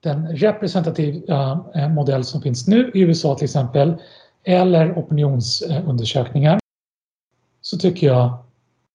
[0.00, 3.94] den representativa uh, modell som finns nu i USA till exempel
[4.44, 6.58] eller opinionsundersökningar
[7.60, 8.38] så tycker jag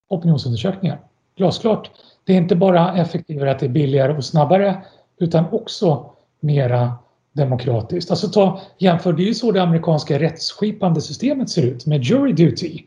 [0.10, 1.00] opinionsundersökningar.
[1.38, 1.92] Glasklart.
[2.26, 4.82] Det är inte bara effektivare att det är billigare och snabbare
[5.20, 6.06] utan också
[6.40, 6.92] mera
[7.34, 8.12] demokratiskt.
[8.12, 12.34] Alltså ta, jämför, det är ju så det amerikanska rättsskipande systemet ser ut med jury
[12.34, 12.80] duty.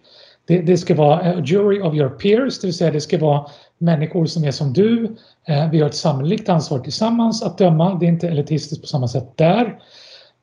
[0.46, 3.46] Det, det, ska vara a jury of your peers, det vill säga det ska vara
[3.78, 5.16] människor som är som du.
[5.48, 7.94] Eh, vi har ett sannolikt ansvar tillsammans att döma.
[7.94, 9.78] Det är inte elitistiskt på samma sätt där.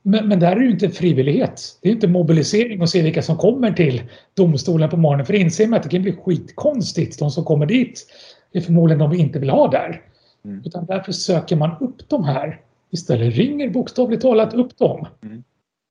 [0.02, 1.62] Men, men där är det ju inte frivillighet.
[1.82, 4.02] Det är inte mobilisering och se vilka som kommer till
[4.34, 5.26] domstolen på morgonen.
[5.26, 7.20] För inser man att det kan bli skitkonstigt.
[7.20, 8.06] De som kommer dit
[8.54, 10.02] är förmodligen de vi inte vill ha där.
[10.46, 10.62] Mm.
[10.66, 13.36] Utan därför söker man upp de här istället.
[13.36, 15.08] Ringer bokstavligt talat upp dem.
[15.24, 15.44] Mm.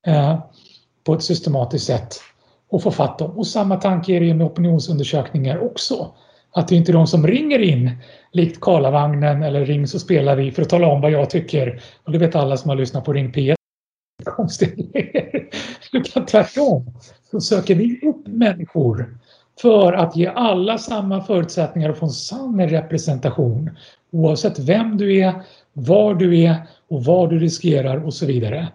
[0.06, 0.38] Eh,
[1.04, 2.14] på ett systematiskt sätt
[2.68, 3.38] och få fatt dem.
[3.38, 6.14] Och samma tanke är det med opinionsundersökningar också.
[6.54, 7.90] Att det inte är de som ringer in
[8.32, 11.82] likt Karlavagnen eller Ring så spelar vi för att tala om vad jag tycker.
[12.04, 13.54] Och det vet alla som har lyssnat på Ring P1.
[14.24, 14.74] Konstigt.
[15.92, 16.94] Utan tvärtom
[17.30, 19.18] så söker vi upp människor
[19.60, 23.70] för att ge alla samma förutsättningar att få en sann representation.
[24.12, 25.42] Oavsett vem du är,
[25.72, 26.56] var du är
[26.88, 28.68] och vad du riskerar och så vidare.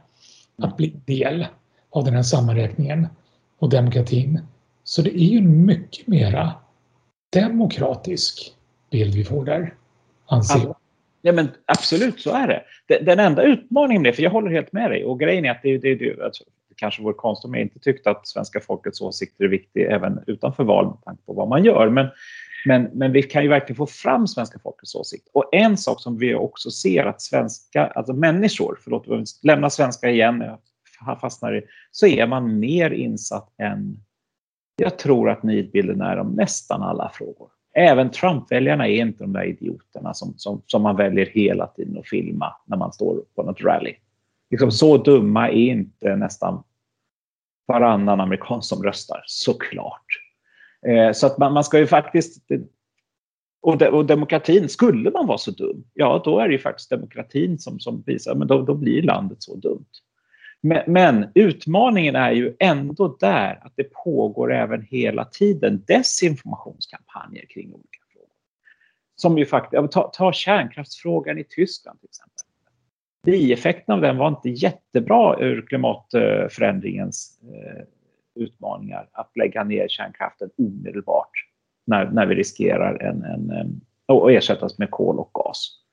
[0.57, 1.45] Att bli del
[1.89, 3.07] av den här sammanräkningen
[3.59, 4.41] och demokratin.
[4.83, 6.51] Så det är ju en mycket mera
[7.33, 8.53] demokratisk
[8.91, 9.73] bild vi får där,
[10.25, 10.75] anser jag.
[11.21, 12.63] Ja, men absolut, så är det.
[13.05, 15.61] Den enda utmaningen med det, för jag håller helt med dig, och grejen är att
[15.63, 19.01] det, det, det, alltså, det kanske vore konstigt om jag inte tyckte att svenska folkets
[19.01, 21.89] åsikter är viktiga även utanför val med tanke på vad man gör.
[21.89, 22.07] Men,
[22.67, 25.27] men, men vi kan ju verkligen få fram svenska folkets åsikt.
[25.33, 29.05] Och en sak som vi också ser att svenska, alltså människor, förlåt,
[29.43, 30.43] lämna svenska igen,
[31.05, 31.61] jag fastnar i,
[31.91, 33.99] så är man mer insatt än
[34.75, 37.49] jag tror att nidbilden är om nästan alla frågor.
[37.73, 42.07] Även Trump-väljarna är inte de där idioterna som, som, som man väljer hela tiden att
[42.07, 43.95] filma när man står på något rally.
[44.49, 46.63] Liksom, så dumma är inte nästan
[47.67, 50.26] varannan amerikan som röstar, såklart.
[50.85, 52.45] Eh, så att man, man ska ju faktiskt...
[53.61, 56.89] Och, de, och, demokratin, skulle man vara så dum, ja då är det ju faktiskt
[56.89, 59.85] demokratin som, som visar, men då, då blir landet så dumt.
[60.61, 67.73] Men, men, utmaningen är ju ändå där att det pågår även hela tiden desinformationskampanjer kring
[67.73, 68.29] olika frågor.
[69.15, 72.33] Som ju faktiskt, ta, ta kärnkraftsfrågan i Tyskland till exempel.
[73.23, 77.83] Bieffekten av den var inte jättebra ur klimatförändringens eh,
[78.37, 81.31] utmaningar att lägga ner kärnkraften omedelbart
[81.85, 85.83] när, när vi riskerar en, en, en, att ersättas med kol och gas.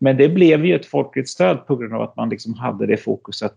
[0.00, 2.96] Men det blev ju ett folkligt stöd på grund av att man liksom hade det
[2.96, 3.54] fokuset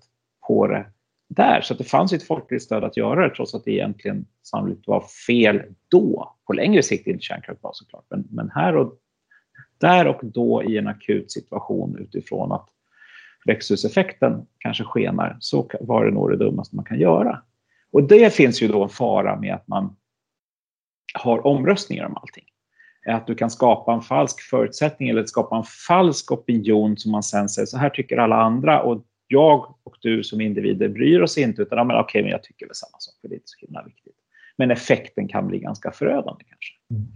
[0.48, 0.86] på det
[1.28, 1.62] där.
[1.62, 5.04] Så det fanns ett folkligt stöd att göra det trots att det egentligen sannolikt var
[5.28, 6.36] fel då.
[6.48, 8.98] På längre sikt inte kärnkraft var såklart, men, men här och
[9.78, 12.70] där och då i en akut situation utifrån att
[13.46, 17.42] växthuseffekten kanske skenar, så var det nog det dummaste man kan göra.
[17.92, 19.96] Och det finns ju då en fara med att man
[21.14, 22.46] har omröstningar om allting.
[23.08, 27.50] Att du kan skapa en falsk förutsättning eller skapa en falsk opinion som man sen
[27.50, 31.62] säger så här tycker alla andra och jag och du som individer bryr oss inte
[31.62, 33.66] utan ja, men okej, men jag tycker väl samma sak för det är inte så
[33.66, 34.16] himla viktigt.
[34.58, 36.74] Men effekten kan bli ganska förödande kanske.
[36.92, 37.12] Mm.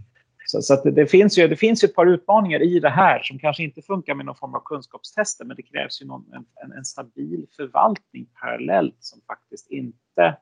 [0.46, 3.22] Så, så det, det, finns ju, det finns ju ett par utmaningar i det här
[3.22, 6.24] som kanske inte funkar med någon form av kunskapstester men det krävs ju någon,
[6.64, 10.36] en, en stabil förvaltning parallellt som faktiskt inte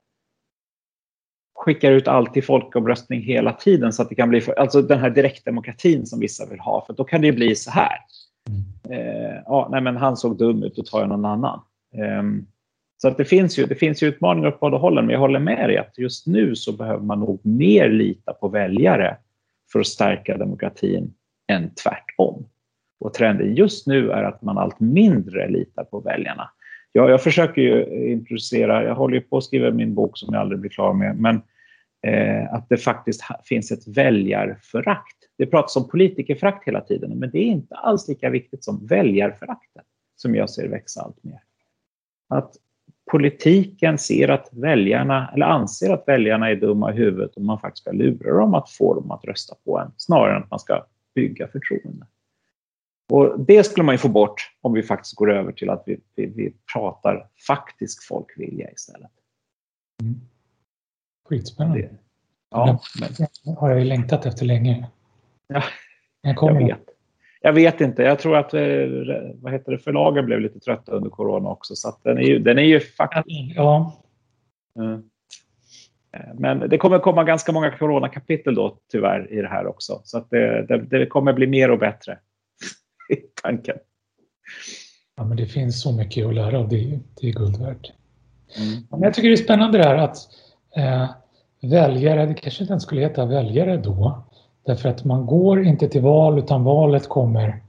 [1.55, 4.99] skickar ut allt till folkomröstning hela tiden så att det kan bli, för, alltså den
[4.99, 7.99] här direktdemokratin som vissa vill ha, för då kan det bli så här.
[8.91, 11.61] Eh, ja, nej, men han såg dum ut, då tar jag någon annan.
[11.95, 12.23] Eh,
[12.97, 15.39] så att det, finns ju, det finns ju utmaningar åt båda hållen, men jag håller
[15.39, 19.17] med dig att just nu så behöver man nog mer lita på väljare
[19.73, 21.15] för att stärka demokratin
[21.53, 22.47] än tvärtom.
[23.01, 26.51] Och trenden just nu är att man allt mindre litar på väljarna.
[26.97, 30.41] Ja, jag försöker ju introducera, jag håller ju på att skriva min bok som jag
[30.41, 31.43] aldrig blir klar med, men
[32.07, 37.39] eh, att det faktiskt finns ett väljarförakt det pratas om politikerförakt hela tiden, men det
[37.39, 39.85] är inte alls lika viktigt som väljarföraktet
[40.17, 41.41] som jag ser växa allt mer.
[42.29, 42.57] Att
[43.11, 47.83] politiken ser att väljarna, eller anser att väljarna är dumma i huvudet och man faktiskt
[47.83, 50.87] ska lura dem att få dem att rösta på en, snarare än att man ska
[51.15, 52.07] bygga förtroende.
[53.13, 56.01] Och det skulle man ju få bort om vi faktiskt går över till att vi,
[56.15, 59.11] vi, vi pratar faktisk folkvilja istället.
[60.03, 60.21] Mm.
[61.29, 61.91] Skitspännande.
[62.51, 63.09] Ja, men...
[63.45, 64.91] Det har jag ju längtat efter länge.
[65.47, 65.63] Ja,
[66.23, 66.81] jag vet.
[67.41, 68.03] Jag vet inte.
[68.03, 68.63] Jag tror att eh,
[69.35, 71.77] vad heter det, förlagen blev lite trötta under corona också.
[71.77, 73.27] Så den är ju, den är ju faktiskt...
[73.57, 74.03] Ja.
[74.79, 75.11] Mm.
[76.35, 80.01] Men det kommer komma ganska många coronakapitel då tyvärr i det här också.
[80.05, 82.19] Så att det, det, det kommer bli mer och bättre
[83.09, 83.77] i tanken.
[85.17, 86.99] Ja, men det finns så mycket att lära av det.
[87.21, 87.93] Det är guld värt.
[88.59, 89.03] Mm.
[89.03, 90.17] jag tycker det är spännande det här att
[90.77, 91.11] eh,
[91.63, 94.25] väljare, det kanske inte ens skulle heta väljare då,
[94.67, 97.63] Därför att man går inte till val utan valet kommer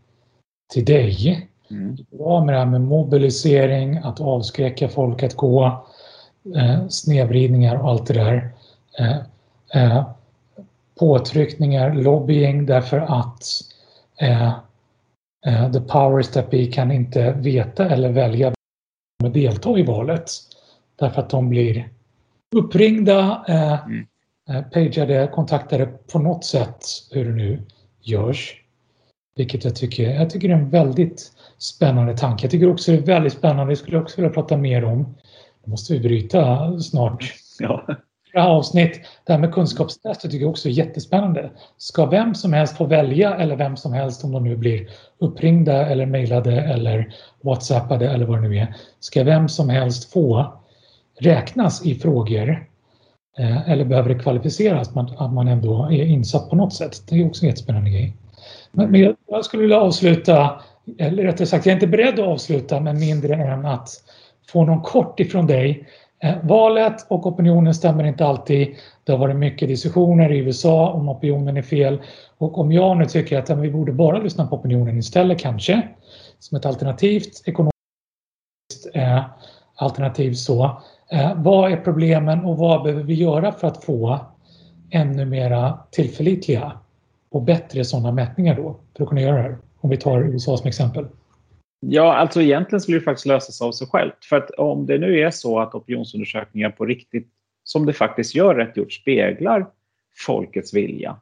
[0.73, 1.49] till dig.
[1.71, 1.97] Mm.
[2.11, 5.85] Bra med det här med mobilisering, att avskräcka folk att gå,
[6.55, 8.53] eh, snedvridningar och allt det där.
[8.99, 9.17] Eh,
[9.73, 10.07] eh,
[10.99, 13.43] påtryckningar, lobbying därför att
[14.21, 14.53] eh,
[15.73, 18.47] the powers that be kan inte veta eller välja
[19.23, 20.29] att delta i valet.
[20.95, 21.89] Därför att de blir
[22.55, 24.07] uppringda, eh, mm.
[24.49, 27.61] Eh, pageade, kontaktade på något sätt hur det nu
[28.01, 28.61] görs.
[29.35, 32.43] Vilket jag tycker, jag tycker är en väldigt spännande tanke.
[32.43, 35.15] Jag tycker också det är väldigt spännande, jag skulle också vilja prata mer om
[35.63, 37.33] Då måste vi bryta snart.
[37.59, 37.85] Ja.
[38.43, 39.01] Avsnitt.
[39.25, 41.49] Det här med kunskapstester tycker jag också är jättespännande.
[41.77, 45.85] Ska vem som helst få välja eller vem som helst om de nu blir uppringda
[45.85, 48.75] eller mejlade eller whatsappade eller vad det nu är.
[48.99, 50.53] Ska vem som helst få
[51.19, 52.67] räknas i frågor
[53.39, 57.03] eh, eller behöver det kvalificeras att man, att man ändå är insatt på något sätt?
[57.09, 58.13] Det är också en jättespännande grej.
[58.71, 60.61] Men, men jag skulle vilja avsluta,
[60.97, 63.89] eller rättare sagt jag är inte beredd att avsluta med mindre än att
[64.47, 65.87] få någon kort ifrån dig.
[66.19, 68.75] Eh, valet och opinionen stämmer inte alltid.
[69.03, 72.01] Det har varit mycket diskussioner i USA om opinionen är fel.
[72.37, 75.87] Och om jag nu tycker att vi borde bara lyssna på opinionen istället kanske,
[76.39, 77.75] som ett alternativt ekonomiskt
[78.93, 79.23] eh,
[79.75, 80.81] alternativ så.
[81.11, 84.19] Eh, vad är problemen och vad behöver vi göra för att få
[84.89, 86.71] ännu mera tillförlitliga
[87.31, 89.57] och bättre sådana mätningar då för att kunna göra det här?
[89.81, 91.05] Om vi tar USA som exempel.
[91.89, 94.25] Ja, alltså egentligen skulle det faktiskt lösas av sig självt.
[94.25, 97.27] För att om det nu är så att opinionsundersökningar på riktigt,
[97.63, 99.67] som det faktiskt gör rätt gjort, speglar
[100.25, 101.19] folkets vilja.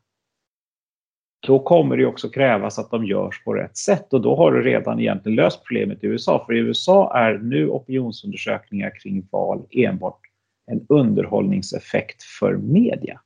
[1.48, 4.62] Då kommer det också krävas att de görs på rätt sätt och då har du
[4.62, 6.46] redan egentligen löst problemet i USA.
[6.46, 10.20] För i USA är nu opinionsundersökningar kring val enbart
[10.66, 13.20] en underhållningseffekt för media.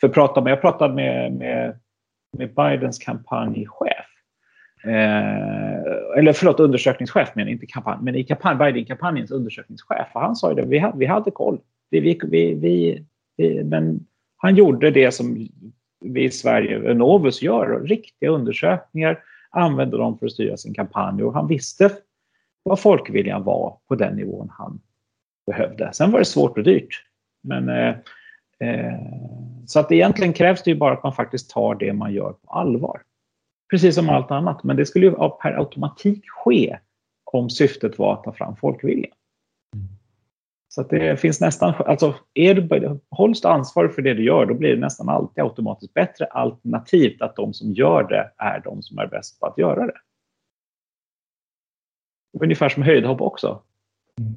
[0.00, 1.78] För prata med, jag pratade med, med,
[2.38, 4.15] med Bidens kampanjchef
[4.84, 7.98] Eh, eller förlåt, undersökningschef men inte kampanj.
[8.02, 10.08] Men i kampanj, Biden-kampanjens undersökningschef.
[10.14, 11.60] Han sa ju det, vi hade, vi hade koll.
[11.90, 12.18] Vi, vi,
[12.54, 13.04] vi,
[13.36, 14.06] vi, men
[14.36, 15.48] han gjorde det som
[16.00, 17.80] vi i Sverige, Novus, gör.
[17.80, 19.18] Riktiga undersökningar,
[19.50, 21.90] använde dem för att styra sin kampanj och han visste
[22.62, 24.80] vad folkviljan var på den nivån han
[25.46, 25.90] behövde.
[25.92, 27.02] Sen var det svårt och dyrt.
[27.42, 27.94] Men, eh,
[28.58, 29.00] eh,
[29.66, 32.50] så att egentligen krävs det ju bara att man faktiskt tar det man gör på
[32.50, 33.02] allvar.
[33.70, 34.64] Precis som allt annat.
[34.64, 36.78] Men det skulle ju per automatik ske
[37.24, 39.12] om syftet var att ta fram folkviljan.
[40.76, 44.46] Så att det finns nästan, alltså är du, hålls du ansvarig för det du gör,
[44.46, 48.82] då blir det nästan alltid automatiskt bättre alternativt att de som gör det är de
[48.82, 49.98] som är bäst på att göra det.
[52.40, 53.62] Ungefär som höjdhopp också.
[54.20, 54.34] Mm.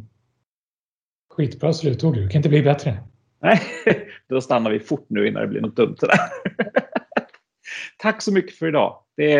[1.29, 2.97] Skitbra slutord, det kan inte bli bättre.
[3.39, 3.61] Nej,
[4.27, 5.97] då stannar vi fort nu innan det blir något dumt.
[7.97, 9.03] Tack så mycket för idag.
[9.17, 9.33] Det,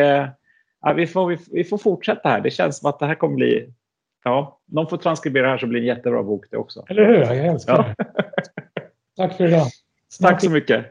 [0.82, 2.42] ja, vi, får, vi, vi, får fortsätta här.
[2.42, 3.74] Det känns som att det här kommer bli...
[4.24, 6.86] Ja, någon får transkribera det här så blir det en jättebra bok det också.
[6.90, 7.18] Eller hur?
[7.18, 7.96] Jag älskar ja.
[7.98, 8.06] det.
[9.18, 9.68] Tack för idag.
[10.22, 10.86] Tack så mycket.